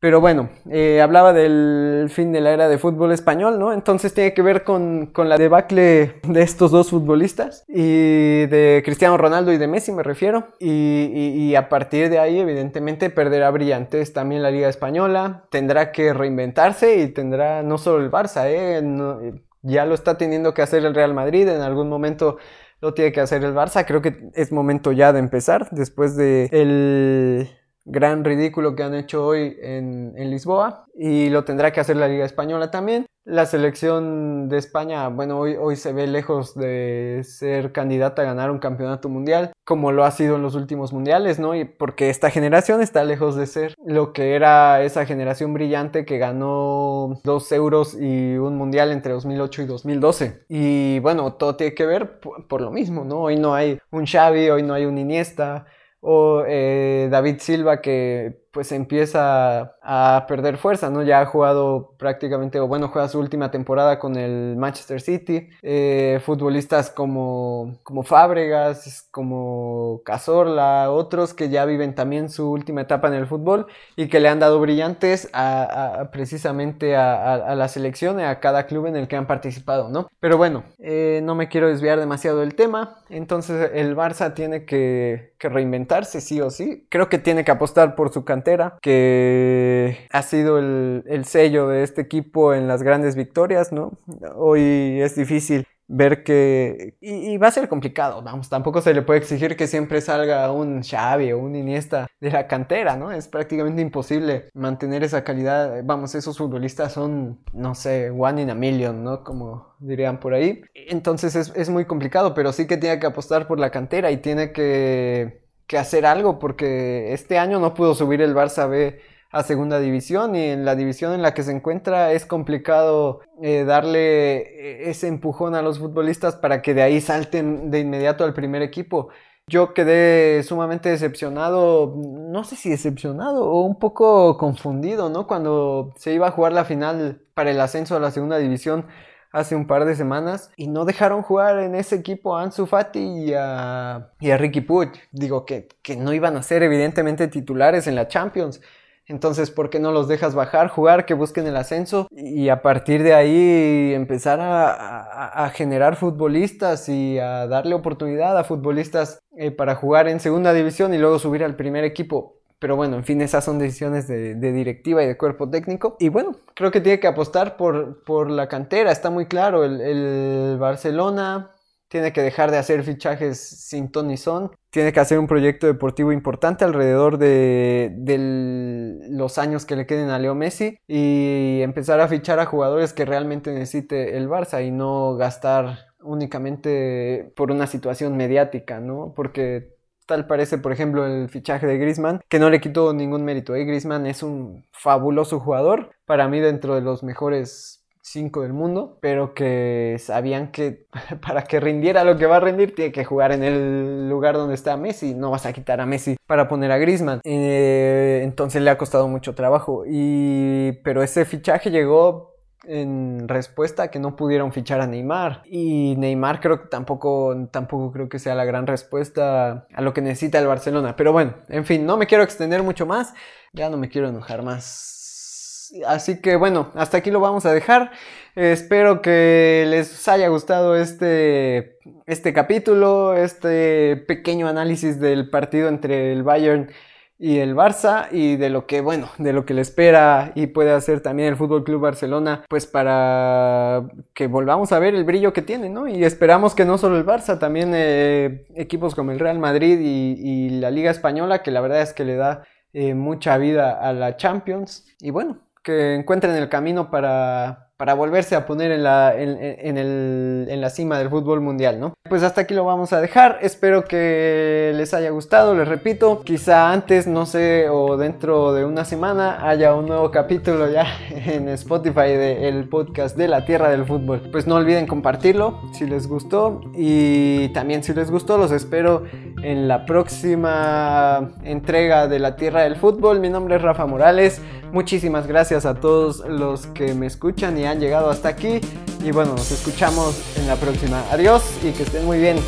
Pero 0.00 0.20
bueno, 0.20 0.48
eh, 0.70 1.00
hablaba 1.00 1.32
del 1.32 2.08
fin 2.08 2.32
de 2.32 2.40
la 2.40 2.52
era 2.52 2.68
de 2.68 2.78
fútbol 2.78 3.10
español, 3.10 3.58
¿no? 3.58 3.72
Entonces 3.72 4.14
tiene 4.14 4.32
que 4.32 4.42
ver 4.42 4.62
con, 4.62 5.10
la 5.16 5.36
debacle 5.36 6.20
de 6.22 6.42
estos 6.42 6.70
dos 6.70 6.90
futbolistas 6.90 7.64
y 7.66 8.46
de 8.46 8.82
Cristiano 8.84 9.16
Ronaldo 9.16 9.52
y 9.52 9.58
de 9.58 9.66
Messi 9.66 9.90
me 9.90 10.04
refiero. 10.04 10.46
Y, 10.60 11.54
a 11.56 11.68
partir 11.68 12.10
de 12.10 12.20
ahí, 12.20 12.38
evidentemente, 12.38 13.10
perderá 13.10 13.50
brillantes 13.50 14.12
también 14.12 14.42
la 14.42 14.52
Liga 14.52 14.68
Española, 14.68 15.46
tendrá 15.50 15.90
que 15.90 16.12
reinventarse 16.12 17.00
y 17.00 17.08
tendrá 17.08 17.64
no 17.64 17.78
solo 17.78 18.04
el 18.04 18.10
Barça, 18.10 18.44
¿eh? 18.46 19.42
ya 19.62 19.84
lo 19.84 19.94
está 19.94 20.16
teniendo 20.16 20.54
que 20.54 20.62
hacer 20.62 20.84
el 20.84 20.94
Real 20.94 21.14
Madrid, 21.14 21.48
en 21.48 21.62
algún 21.62 21.88
momento 21.88 22.38
lo 22.80 22.94
tiene 22.94 23.10
que 23.10 23.20
hacer 23.20 23.42
el 23.42 23.54
Barça. 23.54 23.84
Creo 23.84 24.00
que 24.00 24.30
es 24.34 24.52
momento 24.52 24.92
ya 24.92 25.12
de 25.12 25.18
empezar 25.18 25.68
después 25.72 26.14
de 26.16 26.48
el 26.52 27.48
gran 27.88 28.24
ridículo 28.24 28.76
que 28.76 28.82
han 28.82 28.94
hecho 28.94 29.26
hoy 29.26 29.56
en, 29.60 30.12
Lisboa 30.28 30.84
y 30.94 31.30
lo 31.30 31.44
tendrá 31.44 31.72
que 31.72 31.80
hacer 31.80 31.96
la 31.96 32.08
Liga 32.08 32.24
Española 32.24 32.70
también. 32.70 33.06
La 33.24 33.46
selección 33.46 34.48
de 34.48 34.58
España, 34.58 35.08
bueno, 35.08 35.38
hoy, 35.38 35.76
se 35.76 35.92
ve 35.92 36.06
lejos 36.06 36.54
de 36.54 37.22
ser 37.24 37.72
candidata 37.72 38.22
a 38.22 38.24
ganar 38.24 38.50
un 38.50 38.58
campeonato 38.58 39.08
mundial, 39.08 39.52
como 39.64 39.92
lo 39.92 40.04
ha 40.04 40.10
sido 40.10 40.36
en 40.36 40.42
los 40.42 40.54
últimos 40.54 40.92
mundiales, 40.92 41.38
¿no? 41.38 41.54
Y 41.54 41.64
porque 41.64 42.08
esta 42.08 42.30
generación 42.30 42.80
está 42.80 43.04
lejos 43.04 43.36
de 43.36 43.46
ser 43.46 43.74
lo 43.84 44.12
que 44.12 44.34
era 44.34 44.82
esa 44.82 45.04
generación 45.04 45.52
brillante 45.52 46.04
que 46.06 46.18
ganó 46.18 47.20
dos 47.22 47.52
euros 47.52 47.94
y 47.98 48.36
un 48.36 48.56
mundial 48.56 48.92
entre 48.92 49.12
2008 49.12 49.62
y 49.62 49.66
2012. 49.66 50.44
Y 50.48 50.98
bueno, 51.00 51.34
todo 51.34 51.56
tiene 51.56 51.74
que 51.74 51.86
ver 51.86 52.20
por, 52.20 52.46
por 52.48 52.60
lo 52.62 52.70
mismo, 52.70 53.04
¿no? 53.04 53.20
Hoy 53.20 53.36
no 53.36 53.54
hay 53.54 53.78
un 53.90 54.06
Xavi, 54.06 54.48
hoy 54.50 54.62
no 54.62 54.72
hay 54.72 54.86
un 54.86 54.96
Iniesta, 54.96 55.66
o 56.00 56.44
eh, 56.46 57.08
David 57.10 57.40
Silva 57.40 57.80
que 57.80 58.47
pues 58.52 58.72
empieza 58.72 59.76
a 59.82 60.24
perder 60.26 60.56
fuerza, 60.56 60.90
¿no? 60.90 61.02
Ya 61.02 61.20
ha 61.20 61.26
jugado 61.26 61.94
prácticamente, 61.98 62.60
o 62.60 62.66
bueno, 62.66 62.88
juega 62.88 63.08
su 63.08 63.18
última 63.18 63.50
temporada 63.50 63.98
con 63.98 64.16
el 64.16 64.56
Manchester 64.56 65.00
City. 65.00 65.48
Eh, 65.62 66.20
futbolistas 66.24 66.90
como, 66.90 67.78
como 67.82 68.02
Fábregas, 68.02 69.06
como 69.10 70.00
Cazorla, 70.04 70.90
otros 70.90 71.34
que 71.34 71.48
ya 71.48 71.64
viven 71.64 71.94
también 71.94 72.30
su 72.30 72.50
última 72.50 72.82
etapa 72.82 73.08
en 73.08 73.14
el 73.14 73.26
fútbol 73.26 73.66
y 73.96 74.08
que 74.08 74.20
le 74.20 74.28
han 74.28 74.38
dado 74.38 74.60
brillantes 74.60 75.28
a, 75.32 76.08
precisamente 76.12 76.96
a, 76.96 77.54
la 77.54 77.68
selección 77.68 78.20
y 78.20 78.22
a 78.22 78.40
cada 78.40 78.66
club 78.66 78.86
en 78.86 78.96
el 78.96 79.08
que 79.08 79.16
han 79.16 79.26
participado, 79.26 79.88
¿no? 79.88 80.08
Pero 80.20 80.36
bueno, 80.36 80.64
eh, 80.78 81.20
no 81.22 81.34
me 81.34 81.48
quiero 81.48 81.68
desviar 81.68 81.98
demasiado 81.98 82.40
del 82.40 82.54
tema. 82.54 82.98
Entonces 83.08 83.70
el 83.74 83.96
Barça 83.96 84.34
tiene 84.34 84.64
que, 84.64 85.34
que 85.38 85.48
reinventarse, 85.48 86.20
sí 86.20 86.40
o 86.40 86.50
sí. 86.50 86.86
Creo 86.88 87.08
que 87.08 87.18
tiene 87.18 87.44
que 87.44 87.50
apostar 87.50 87.94
por 87.94 88.12
su 88.12 88.24
cantera 88.38 88.78
que 88.80 90.06
ha 90.10 90.22
sido 90.22 90.58
el, 90.58 91.24
sello 91.24 91.68
de 91.68 91.82
este 91.82 92.00
equipo 92.00 92.54
en 92.54 92.68
las 92.68 92.82
grandes 92.82 93.16
victorias, 93.16 93.72
¿no? 93.72 93.92
Hoy 94.36 95.00
es 95.00 95.16
difícil 95.16 95.66
ver 95.88 96.22
que... 96.22 96.94
Y, 97.00 97.36
va 97.38 97.48
a 97.48 97.50
ser 97.50 97.68
complicado, 97.68 98.22
vamos, 98.22 98.48
tampoco 98.48 98.80
se 98.80 98.94
le 98.94 99.02
puede 99.02 99.18
exigir 99.18 99.56
que 99.56 99.66
siempre 99.66 100.00
salga 100.00 100.52
un 100.52 100.82
Xavi 100.82 101.32
o 101.32 101.38
un 101.38 101.56
Iniesta 101.56 102.06
de 102.20 102.30
la 102.30 102.46
cantera, 102.46 102.96
¿no? 102.96 103.10
Es 103.10 103.26
prácticamente 103.26 103.82
imposible 103.82 104.50
mantener 104.54 105.02
esa 105.02 105.24
calidad. 105.24 105.82
Vamos, 105.84 106.14
esos 106.14 106.38
futbolistas 106.38 106.92
son, 106.92 107.40
no 107.52 107.74
sé, 107.74 108.10
one 108.10 108.42
in 108.42 108.50
a 108.50 108.54
million, 108.54 109.02
¿no? 109.02 109.24
Como 109.24 109.74
dirían 109.80 110.20
por 110.20 110.34
ahí. 110.34 110.62
Entonces 110.74 111.34
es, 111.34 111.52
es 111.56 111.70
muy 111.70 111.86
complicado, 111.86 112.34
pero 112.34 112.52
sí 112.52 112.66
que 112.66 112.76
tiene 112.76 113.00
que 113.00 113.06
apostar 113.06 113.48
por 113.48 113.58
la 113.58 113.70
cantera 113.70 114.10
y 114.10 114.18
tiene 114.18 114.52
que 114.52 115.47
que 115.68 115.78
hacer 115.78 116.06
algo 116.06 116.40
porque 116.40 117.12
este 117.12 117.38
año 117.38 117.60
no 117.60 117.74
pudo 117.74 117.94
subir 117.94 118.20
el 118.22 118.34
Barça 118.34 118.68
B 118.68 119.00
a 119.30 119.42
segunda 119.42 119.78
división 119.78 120.34
y 120.34 120.44
en 120.44 120.64
la 120.64 120.74
división 120.74 121.12
en 121.12 121.20
la 121.22 121.34
que 121.34 121.42
se 121.42 121.52
encuentra 121.52 122.12
es 122.12 122.24
complicado 122.24 123.20
eh, 123.42 123.64
darle 123.64 124.38
eh, 124.38 124.90
ese 124.90 125.06
empujón 125.06 125.54
a 125.54 125.62
los 125.62 125.78
futbolistas 125.78 126.36
para 126.36 126.62
que 126.62 126.72
de 126.72 126.82
ahí 126.82 127.00
salten 127.00 127.70
de 127.70 127.80
inmediato 127.80 128.24
al 128.24 128.32
primer 128.32 128.62
equipo. 128.62 129.10
Yo 129.46 129.74
quedé 129.74 130.42
sumamente 130.42 130.88
decepcionado, 130.90 131.94
no 131.96 132.44
sé 132.44 132.56
si 132.56 132.70
decepcionado 132.70 133.46
o 133.50 133.62
un 133.62 133.78
poco 133.78 134.36
confundido, 134.38 135.08
¿no? 135.10 135.26
Cuando 135.26 135.92
se 135.96 136.12
iba 136.12 136.28
a 136.28 136.30
jugar 136.32 136.52
la 136.52 136.64
final 136.64 137.22
para 137.34 137.50
el 137.50 137.60
ascenso 137.60 137.96
a 137.96 138.00
la 138.00 138.10
segunda 138.10 138.38
división 138.38 138.86
hace 139.32 139.54
un 139.54 139.66
par 139.66 139.84
de 139.84 139.94
semanas 139.94 140.50
y 140.56 140.68
no 140.68 140.84
dejaron 140.84 141.22
jugar 141.22 141.58
en 141.58 141.74
ese 141.74 141.96
equipo 141.96 142.36
a 142.36 142.42
Ansu 142.42 142.66
Fati 142.66 142.98
y 142.98 143.34
a, 143.34 144.10
Ricky 144.20 144.60
Puig. 144.60 144.90
Digo 145.12 145.44
que, 145.44 145.68
que 145.82 145.96
no 145.96 146.12
iban 146.12 146.36
a 146.36 146.42
ser 146.42 146.62
evidentemente 146.62 147.28
titulares 147.28 147.86
en 147.86 147.94
la 147.94 148.08
Champions. 148.08 148.60
Entonces, 149.08 149.50
¿por 149.50 149.70
qué 149.70 149.80
no 149.80 149.90
los 149.90 150.06
dejas 150.06 150.34
bajar, 150.34 150.68
jugar, 150.68 151.06
que 151.06 151.14
busquen 151.14 151.46
el 151.46 151.56
ascenso 151.56 152.08
y 152.10 152.50
a 152.50 152.60
partir 152.60 153.02
de 153.02 153.14
ahí 153.14 153.94
empezar 153.94 154.38
a, 154.42 155.50
generar 155.54 155.96
futbolistas 155.96 156.90
y 156.90 157.18
a 157.18 157.46
darle 157.46 157.74
oportunidad 157.74 158.36
a 158.36 158.44
futbolistas 158.44 159.22
eh, 159.38 159.50
para 159.50 159.74
jugar 159.76 160.08
en 160.08 160.20
segunda 160.20 160.52
división 160.52 160.92
y 160.92 160.98
luego 160.98 161.18
subir 161.18 161.42
al 161.42 161.56
primer 161.56 161.84
equipo? 161.84 162.37
Pero 162.58 162.74
bueno, 162.74 162.96
en 162.96 163.04
fin, 163.04 163.20
esas 163.20 163.44
son 163.44 163.58
decisiones 163.58 164.08
de, 164.08 164.34
directiva 164.34 165.02
y 165.02 165.06
de 165.06 165.16
cuerpo 165.16 165.48
técnico. 165.48 165.96
Y 166.00 166.08
bueno, 166.08 166.32
creo 166.54 166.70
que 166.70 166.80
tiene 166.80 166.98
que 166.98 167.06
apostar 167.06 167.56
por, 167.56 168.02
por 168.04 168.30
la 168.30 168.48
cantera, 168.48 168.90
está 168.90 169.10
muy 169.10 169.26
claro. 169.26 169.64
El, 169.64 170.56
Barcelona 170.58 171.52
tiene 171.86 172.12
que 172.12 172.20
dejar 172.20 172.50
de 172.50 172.58
hacer 172.58 172.82
fichajes 172.82 173.38
sin 173.38 173.90
ton 173.90 174.08
ni 174.08 174.16
son. 174.16 174.50
Tiene 174.70 174.92
que 174.92 175.00
hacer 175.00 175.18
un 175.18 175.28
proyecto 175.28 175.66
deportivo 175.66 176.12
importante 176.12 176.64
alrededor 176.64 177.16
de, 177.16 177.92
de, 177.96 179.08
los 179.08 179.38
años 179.38 179.64
que 179.64 179.76
le 179.76 179.86
queden 179.86 180.10
a 180.10 180.18
Leo 180.18 180.34
Messi 180.34 180.78
y 180.86 181.60
empezar 181.62 182.00
a 182.00 182.08
fichar 182.08 182.40
a 182.40 182.46
jugadores 182.46 182.92
que 182.92 183.04
realmente 183.04 183.52
necesite 183.52 184.16
el 184.18 184.28
Barça 184.28 184.66
y 184.66 184.70
no 184.70 185.16
gastar 185.16 185.86
únicamente 186.02 187.32
por 187.36 187.50
una 187.50 187.66
situación 187.66 188.16
mediática, 188.16 188.80
¿no? 188.80 189.12
Porque 189.14 189.77
Tal 190.08 190.26
parece, 190.26 190.56
por 190.56 190.72
ejemplo, 190.72 191.04
el 191.06 191.28
fichaje 191.28 191.66
de 191.66 191.76
Griezmann, 191.76 192.22
que 192.30 192.38
no 192.38 192.48
le 192.48 192.62
quitó 192.62 192.94
ningún 192.94 193.26
mérito. 193.26 193.54
¿eh? 193.54 193.66
Griezmann 193.66 194.06
es 194.06 194.22
un 194.22 194.64
fabuloso 194.72 195.38
jugador, 195.38 195.90
para 196.06 196.28
mí 196.28 196.40
dentro 196.40 196.74
de 196.74 196.80
los 196.80 197.02
mejores 197.02 197.84
cinco 198.00 198.40
del 198.40 198.54
mundo, 198.54 198.96
pero 199.02 199.34
que 199.34 199.96
sabían 199.98 200.50
que 200.50 200.86
para 201.26 201.44
que 201.44 201.60
rindiera 201.60 202.04
lo 202.04 202.16
que 202.16 202.24
va 202.24 202.36
a 202.36 202.40
rendir 202.40 202.74
tiene 202.74 202.90
que 202.90 203.04
jugar 203.04 203.32
en 203.32 203.42
el 203.42 204.08
lugar 204.08 204.36
donde 204.36 204.54
está 204.54 204.78
Messi, 204.78 205.12
no 205.12 205.30
vas 205.30 205.44
a 205.44 205.52
quitar 205.52 205.78
a 205.82 205.84
Messi 205.84 206.16
para 206.26 206.48
poner 206.48 206.72
a 206.72 206.78
Griezmann. 206.78 207.20
Eh, 207.24 208.22
entonces 208.24 208.62
le 208.62 208.70
ha 208.70 208.78
costado 208.78 209.08
mucho 209.08 209.34
trabajo 209.34 209.84
y 209.86 210.72
pero 210.84 211.02
ese 211.02 211.26
fichaje 211.26 211.70
llegó 211.70 212.37
en 212.64 213.28
respuesta 213.28 213.84
a 213.84 213.90
que 213.90 213.98
no 213.98 214.16
pudieron 214.16 214.52
fichar 214.52 214.80
a 214.80 214.86
Neymar. 214.86 215.42
Y 215.46 215.94
Neymar 215.96 216.40
creo 216.40 216.62
que 216.62 216.68
tampoco, 216.68 217.48
tampoco 217.50 217.92
creo 217.92 218.08
que 218.08 218.18
sea 218.18 218.34
la 218.34 218.44
gran 218.44 218.66
respuesta 218.66 219.66
a 219.72 219.80
lo 219.80 219.94
que 219.94 220.02
necesita 220.02 220.38
el 220.38 220.46
Barcelona. 220.46 220.96
Pero 220.96 221.12
bueno, 221.12 221.34
en 221.48 221.64
fin, 221.64 221.86
no 221.86 221.96
me 221.96 222.06
quiero 222.06 222.24
extender 222.24 222.62
mucho 222.62 222.86
más. 222.86 223.14
Ya 223.52 223.70
no 223.70 223.76
me 223.76 223.88
quiero 223.88 224.08
enojar 224.08 224.42
más. 224.42 225.72
Así 225.86 226.20
que 226.20 226.36
bueno, 226.36 226.70
hasta 226.74 226.98
aquí 226.98 227.10
lo 227.10 227.20
vamos 227.20 227.46
a 227.46 227.52
dejar. 227.52 227.92
espero 228.34 229.02
que 229.02 229.64
les 229.68 230.08
haya 230.08 230.28
gustado 230.28 230.76
este, 230.76 231.78
este 232.06 232.32
capítulo, 232.32 233.14
este 233.14 233.96
pequeño 233.96 234.48
análisis 234.48 234.98
del 235.00 235.28
partido 235.30 235.68
entre 235.68 236.12
el 236.12 236.22
Bayern 236.22 236.70
y 237.18 237.38
el 237.38 237.56
Barça 237.56 238.06
y 238.12 238.36
de 238.36 238.48
lo 238.48 238.66
que, 238.66 238.80
bueno, 238.80 239.08
de 239.18 239.32
lo 239.32 239.44
que 239.44 239.52
le 239.52 239.60
espera 239.60 240.30
y 240.36 240.46
puede 240.46 240.70
hacer 240.70 241.00
también 241.00 241.30
el 241.30 241.36
Fútbol 241.36 241.64
Club 241.64 241.80
Barcelona, 241.80 242.44
pues 242.48 242.66
para 242.66 243.88
que 244.14 244.28
volvamos 244.28 244.70
a 244.70 244.78
ver 244.78 244.94
el 244.94 245.04
brillo 245.04 245.32
que 245.32 245.42
tiene, 245.42 245.68
¿no? 245.68 245.88
Y 245.88 246.04
esperamos 246.04 246.54
que 246.54 246.64
no 246.64 246.78
solo 246.78 246.96
el 246.96 247.04
Barça, 247.04 247.38
también 247.38 247.72
eh, 247.74 248.46
equipos 248.54 248.94
como 248.94 249.10
el 249.10 249.18
Real 249.18 249.38
Madrid 249.38 249.78
y, 249.80 250.48
la 250.60 250.70
Liga 250.70 250.90
Española, 250.90 251.42
que 251.42 251.50
la 251.50 251.60
verdad 251.60 251.82
es 251.82 251.92
que 251.92 252.04
le 252.04 252.16
da 252.16 252.44
eh, 252.72 252.94
mucha 252.94 253.36
vida 253.38 253.78
a 253.80 253.92
la 253.92 254.16
Champions. 254.16 254.86
Y 255.00 255.10
bueno, 255.10 255.38
que 255.62 255.94
encuentren 255.94 256.34
el 256.34 256.48
camino 256.48 256.90
para, 256.90 257.67
para 257.78 257.94
volverse 257.94 258.34
a 258.34 258.44
poner 258.44 258.72
en 258.72 258.82
la, 258.82 259.14
en, 259.16 259.78
el, 259.78 260.46
en, 260.48 260.60
la 260.60 260.68
cima 260.68 260.98
del 260.98 261.08
fútbol 261.10 261.40
mundial, 261.40 261.78
¿no? 261.78 261.94
Pues 262.08 262.24
hasta 262.24 262.40
aquí 262.40 262.52
lo 262.52 262.64
vamos 262.64 262.92
a 262.92 263.00
dejar, 263.00 263.38
espero 263.40 263.84
que 263.84 264.72
les 264.74 264.94
haya 264.94 265.10
gustado, 265.10 265.54
les 265.54 265.68
repito, 265.68 266.22
quizá 266.24 266.72
antes, 266.72 267.06
no 267.06 267.24
sé, 267.24 267.68
o 267.70 267.96
dentro 267.96 268.52
de 268.52 268.64
una 268.64 268.84
semana 268.84 269.48
haya 269.48 269.74
un 269.76 269.86
nuevo 269.86 270.10
capítulo 270.10 270.68
ya 270.68 270.86
en 271.10 271.48
Spotify 271.50 272.14
del 272.14 272.68
podcast 272.68 273.16
de 273.16 273.28
la 273.28 273.44
Tierra 273.44 273.70
del 273.70 273.86
Fútbol. 273.86 274.28
Pues 274.32 274.48
no 274.48 274.56
olviden 274.56 274.88
compartirlo 274.88 275.60
si 275.72 275.86
les 275.86 276.08
gustó 276.08 276.60
y 276.74 277.50
también 277.50 277.84
si 277.84 277.94
les 277.94 278.10
gustó 278.10 278.38
los 278.38 278.50
espero 278.50 279.04
en 279.44 279.68
la 279.68 279.86
próxima 279.86 281.30
entrega 281.44 282.08
de 282.08 282.18
la 282.18 282.34
Tierra 282.34 282.62
del 282.62 282.74
Fútbol. 282.74 283.20
Mi 283.20 283.30
nombre 283.30 283.54
es 283.54 283.62
Rafa 283.62 283.86
Morales, 283.86 284.42
muchísimas 284.72 285.26
gracias 285.26 285.66
a 285.66 285.74
todos 285.74 286.20
los 286.26 286.66
que 286.68 286.94
me 286.94 287.06
escuchan 287.06 287.58
y 287.58 287.64
han 287.64 287.80
llegado 287.80 288.10
hasta 288.10 288.28
aquí. 288.28 288.60
Y 289.04 289.10
bueno, 289.10 289.32
nos 289.32 289.50
escuchamos 289.50 290.20
en 290.36 290.46
la 290.46 290.56
próxima. 290.56 291.02
Adiós 291.10 291.42
y 291.62 291.72
que 291.72 291.82
estén 291.82 292.04
muy 292.04 292.18
bien. 292.18 292.38